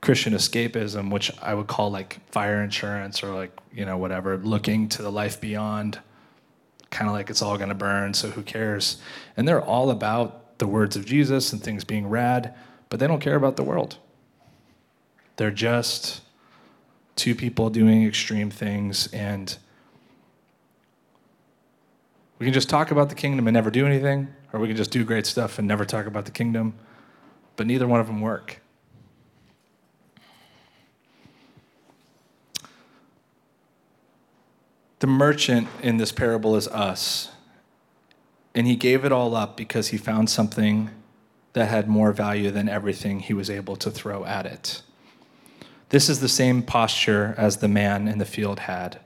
Christian 0.00 0.32
escapism, 0.32 1.10
which 1.10 1.32
I 1.42 1.54
would 1.54 1.66
call 1.66 1.90
like 1.90 2.20
fire 2.30 2.62
insurance 2.62 3.24
or 3.24 3.34
like, 3.34 3.50
you 3.72 3.84
know, 3.84 3.98
whatever, 3.98 4.36
looking 4.38 4.88
to 4.90 5.02
the 5.02 5.10
life 5.10 5.40
beyond, 5.40 5.98
kind 6.90 7.08
of 7.08 7.14
like 7.14 7.30
it's 7.30 7.42
all 7.42 7.56
going 7.56 7.70
to 7.70 7.74
burn, 7.74 8.14
so 8.14 8.30
who 8.30 8.42
cares? 8.42 8.98
And 9.36 9.48
they're 9.48 9.60
all 9.60 9.90
about 9.90 10.58
the 10.58 10.68
words 10.68 10.94
of 10.94 11.04
Jesus 11.04 11.52
and 11.52 11.60
things 11.60 11.82
being 11.82 12.08
rad, 12.08 12.54
but 12.90 13.00
they 13.00 13.08
don't 13.08 13.18
care 13.18 13.34
about 13.34 13.56
the 13.56 13.64
world. 13.64 13.96
They're 15.34 15.50
just 15.50 16.20
two 17.16 17.34
people 17.34 17.70
doing 17.70 18.06
extreme 18.06 18.50
things, 18.50 19.06
and 19.12 19.56
we 22.38 22.46
can 22.46 22.52
just 22.52 22.68
talk 22.68 22.90
about 22.90 23.08
the 23.08 23.14
kingdom 23.14 23.46
and 23.46 23.54
never 23.54 23.70
do 23.70 23.86
anything, 23.86 24.28
or 24.52 24.60
we 24.60 24.68
can 24.68 24.76
just 24.76 24.90
do 24.90 25.04
great 25.04 25.26
stuff 25.26 25.58
and 25.58 25.68
never 25.68 25.84
talk 25.84 26.06
about 26.06 26.24
the 26.24 26.30
kingdom, 26.30 26.74
but 27.56 27.66
neither 27.66 27.86
one 27.86 28.00
of 28.00 28.06
them 28.06 28.20
work. 28.20 28.60
The 35.04 35.06
merchant 35.06 35.68
in 35.82 35.98
this 35.98 36.12
parable 36.12 36.56
is 36.56 36.66
us. 36.68 37.30
And 38.54 38.66
he 38.66 38.76
gave 38.76 39.04
it 39.04 39.12
all 39.12 39.34
up 39.34 39.56
because 39.56 39.88
he 39.88 39.98
found 39.98 40.30
something 40.30 40.90
that 41.52 41.66
had 41.66 41.88
more 41.88 42.12
value 42.12 42.50
than 42.50 42.68
everything 42.68 43.20
he 43.20 43.34
was 43.34 43.50
able 43.50 43.76
to 43.76 43.90
throw 43.90 44.24
at 44.24 44.46
it. 44.46 44.80
This 45.90 46.08
is 46.08 46.20
the 46.20 46.28
same 46.28 46.62
posture 46.62 47.34
as 47.36 47.58
the 47.58 47.68
man 47.68 48.08
in 48.08 48.18
the 48.18 48.24
field 48.24 48.60
had. 48.60 49.00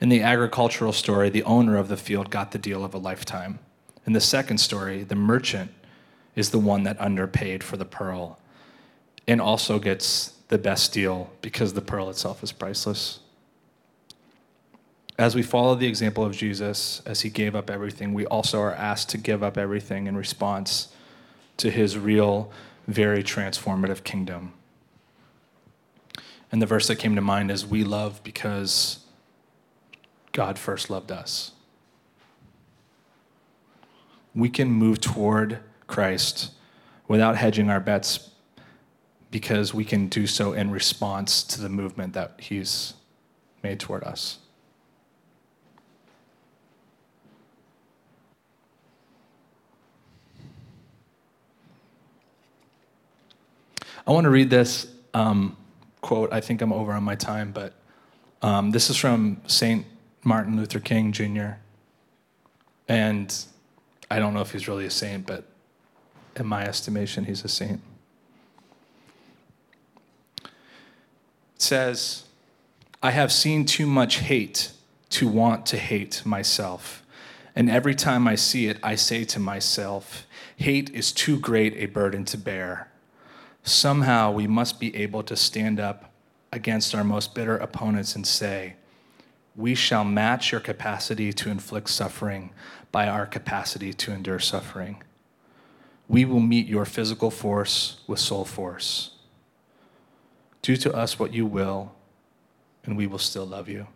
In 0.00 0.08
the 0.08 0.22
agricultural 0.22 0.92
story, 0.92 1.30
the 1.30 1.42
owner 1.42 1.76
of 1.76 1.88
the 1.88 1.96
field 1.96 2.30
got 2.30 2.52
the 2.52 2.58
deal 2.58 2.84
of 2.84 2.94
a 2.94 2.98
lifetime. 2.98 3.58
In 4.06 4.12
the 4.12 4.20
second 4.20 4.58
story, 4.58 5.02
the 5.02 5.14
merchant 5.14 5.72
is 6.34 6.50
the 6.50 6.58
one 6.58 6.84
that 6.84 7.00
underpaid 7.00 7.64
for 7.64 7.76
the 7.76 7.84
pearl 7.84 8.38
and 9.26 9.40
also 9.40 9.78
gets 9.78 10.34
the 10.48 10.58
best 10.58 10.92
deal 10.92 11.30
because 11.42 11.72
the 11.72 11.80
pearl 11.80 12.08
itself 12.08 12.42
is 12.42 12.52
priceless. 12.52 13.20
As 15.18 15.34
we 15.34 15.42
follow 15.42 15.74
the 15.74 15.86
example 15.86 16.24
of 16.24 16.36
Jesus, 16.36 17.00
as 17.06 17.22
he 17.22 17.30
gave 17.30 17.56
up 17.56 17.70
everything, 17.70 18.12
we 18.12 18.26
also 18.26 18.60
are 18.60 18.74
asked 18.74 19.08
to 19.10 19.18
give 19.18 19.42
up 19.42 19.56
everything 19.56 20.06
in 20.06 20.16
response 20.16 20.88
to 21.56 21.70
his 21.70 21.98
real, 21.98 22.52
very 22.86 23.22
transformative 23.22 24.04
kingdom. 24.04 24.52
And 26.56 26.62
the 26.62 26.66
verse 26.66 26.88
that 26.88 26.96
came 26.96 27.14
to 27.16 27.20
mind 27.20 27.50
is 27.50 27.66
We 27.66 27.84
love 27.84 28.22
because 28.24 29.00
God 30.32 30.58
first 30.58 30.88
loved 30.88 31.12
us. 31.12 31.52
We 34.34 34.48
can 34.48 34.70
move 34.70 34.98
toward 34.98 35.58
Christ 35.86 36.52
without 37.08 37.36
hedging 37.36 37.68
our 37.68 37.78
bets 37.78 38.30
because 39.30 39.74
we 39.74 39.84
can 39.84 40.08
do 40.08 40.26
so 40.26 40.54
in 40.54 40.70
response 40.70 41.42
to 41.42 41.60
the 41.60 41.68
movement 41.68 42.14
that 42.14 42.36
he's 42.38 42.94
made 43.62 43.78
toward 43.78 44.02
us. 44.04 44.38
I 54.06 54.12
want 54.12 54.24
to 54.24 54.30
read 54.30 54.48
this 54.48 54.86
um, 55.12 55.54
quote. 56.06 56.32
I 56.32 56.40
think 56.40 56.62
I'm 56.62 56.72
over 56.72 56.92
on 56.92 57.02
my 57.02 57.16
time, 57.16 57.50
but 57.50 57.72
um, 58.40 58.70
this 58.70 58.90
is 58.90 58.96
from 58.96 59.40
St. 59.48 59.84
Martin 60.22 60.56
Luther 60.56 60.78
King 60.78 61.10
Jr. 61.10 61.58
And 62.86 63.34
I 64.08 64.20
don't 64.20 64.32
know 64.32 64.40
if 64.40 64.52
he's 64.52 64.68
really 64.68 64.86
a 64.86 64.90
saint, 64.90 65.26
but 65.26 65.42
in 66.36 66.46
my 66.46 66.62
estimation, 66.62 67.24
he's 67.24 67.44
a 67.44 67.48
saint. 67.48 67.80
It 70.44 70.50
says, 71.56 72.26
I 73.02 73.10
have 73.10 73.32
seen 73.32 73.64
too 73.64 73.86
much 73.86 74.18
hate 74.18 74.70
to 75.10 75.26
want 75.26 75.66
to 75.66 75.76
hate 75.76 76.24
myself. 76.24 77.04
And 77.56 77.68
every 77.68 77.96
time 77.96 78.28
I 78.28 78.36
see 78.36 78.68
it, 78.68 78.78
I 78.80 78.94
say 78.94 79.24
to 79.24 79.40
myself, 79.40 80.24
hate 80.56 80.88
is 80.90 81.10
too 81.10 81.40
great 81.40 81.74
a 81.74 81.86
burden 81.86 82.24
to 82.26 82.38
bear 82.38 82.92
somehow 83.66 84.30
we 84.30 84.46
must 84.46 84.80
be 84.80 84.94
able 84.96 85.22
to 85.24 85.36
stand 85.36 85.78
up 85.78 86.12
against 86.52 86.94
our 86.94 87.04
most 87.04 87.34
bitter 87.34 87.56
opponents 87.56 88.14
and 88.16 88.26
say, 88.26 88.76
We 89.54 89.74
shall 89.74 90.04
match 90.04 90.52
your 90.52 90.60
capacity 90.60 91.32
to 91.34 91.50
inflict 91.50 91.90
suffering 91.90 92.50
by 92.90 93.08
our 93.08 93.26
capacity 93.26 93.92
to 93.92 94.12
endure 94.12 94.38
suffering. 94.38 95.02
We 96.08 96.24
will 96.24 96.40
meet 96.40 96.66
your 96.66 96.84
physical 96.84 97.30
force 97.30 98.00
with 98.06 98.20
soul 98.20 98.44
force. 98.44 99.10
Do 100.62 100.76
to 100.76 100.94
us 100.94 101.18
what 101.18 101.34
you 101.34 101.46
will, 101.46 101.94
and 102.84 102.96
we 102.96 103.06
will 103.06 103.18
still 103.18 103.46
love 103.46 103.68
you. 103.68 103.88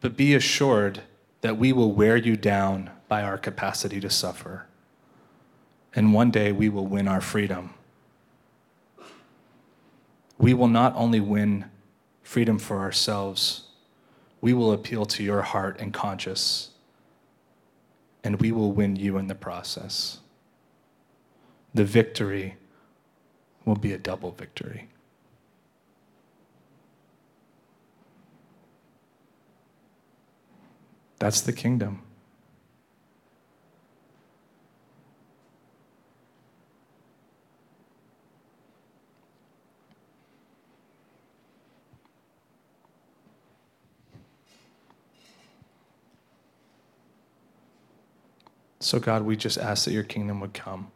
but 0.00 0.16
be 0.16 0.34
assured 0.34 1.02
that 1.42 1.56
we 1.56 1.72
will 1.72 1.92
wear 1.92 2.16
you 2.16 2.36
down 2.36 2.90
by 3.08 3.22
our 3.22 3.38
capacity 3.38 4.00
to 4.00 4.10
suffer. 4.10 4.66
And 5.94 6.14
one 6.14 6.30
day 6.30 6.52
we 6.52 6.68
will 6.68 6.86
win 6.86 7.08
our 7.08 7.20
freedom. 7.20 7.74
We 10.38 10.54
will 10.54 10.68
not 10.68 10.94
only 10.96 11.20
win 11.20 11.66
freedom 12.22 12.58
for 12.58 12.78
ourselves, 12.78 13.64
we 14.40 14.54
will 14.54 14.72
appeal 14.72 15.04
to 15.04 15.22
your 15.22 15.42
heart 15.42 15.78
and 15.80 15.92
conscience, 15.92 16.70
and 18.24 18.40
we 18.40 18.52
will 18.52 18.72
win 18.72 18.96
you 18.96 19.18
in 19.18 19.26
the 19.26 19.34
process. 19.34 20.20
The 21.74 21.84
victory 21.84 22.56
will 23.64 23.76
be 23.76 23.92
a 23.92 23.98
double 23.98 24.30
victory. 24.30 24.88
That's 31.18 31.42
the 31.42 31.52
kingdom. 31.52 32.02
So, 48.80 48.98
God, 48.98 49.22
we 49.22 49.36
just 49.36 49.58
ask 49.58 49.84
that 49.84 49.92
your 49.92 50.04
kingdom 50.04 50.40
would 50.40 50.54
come. 50.54 50.90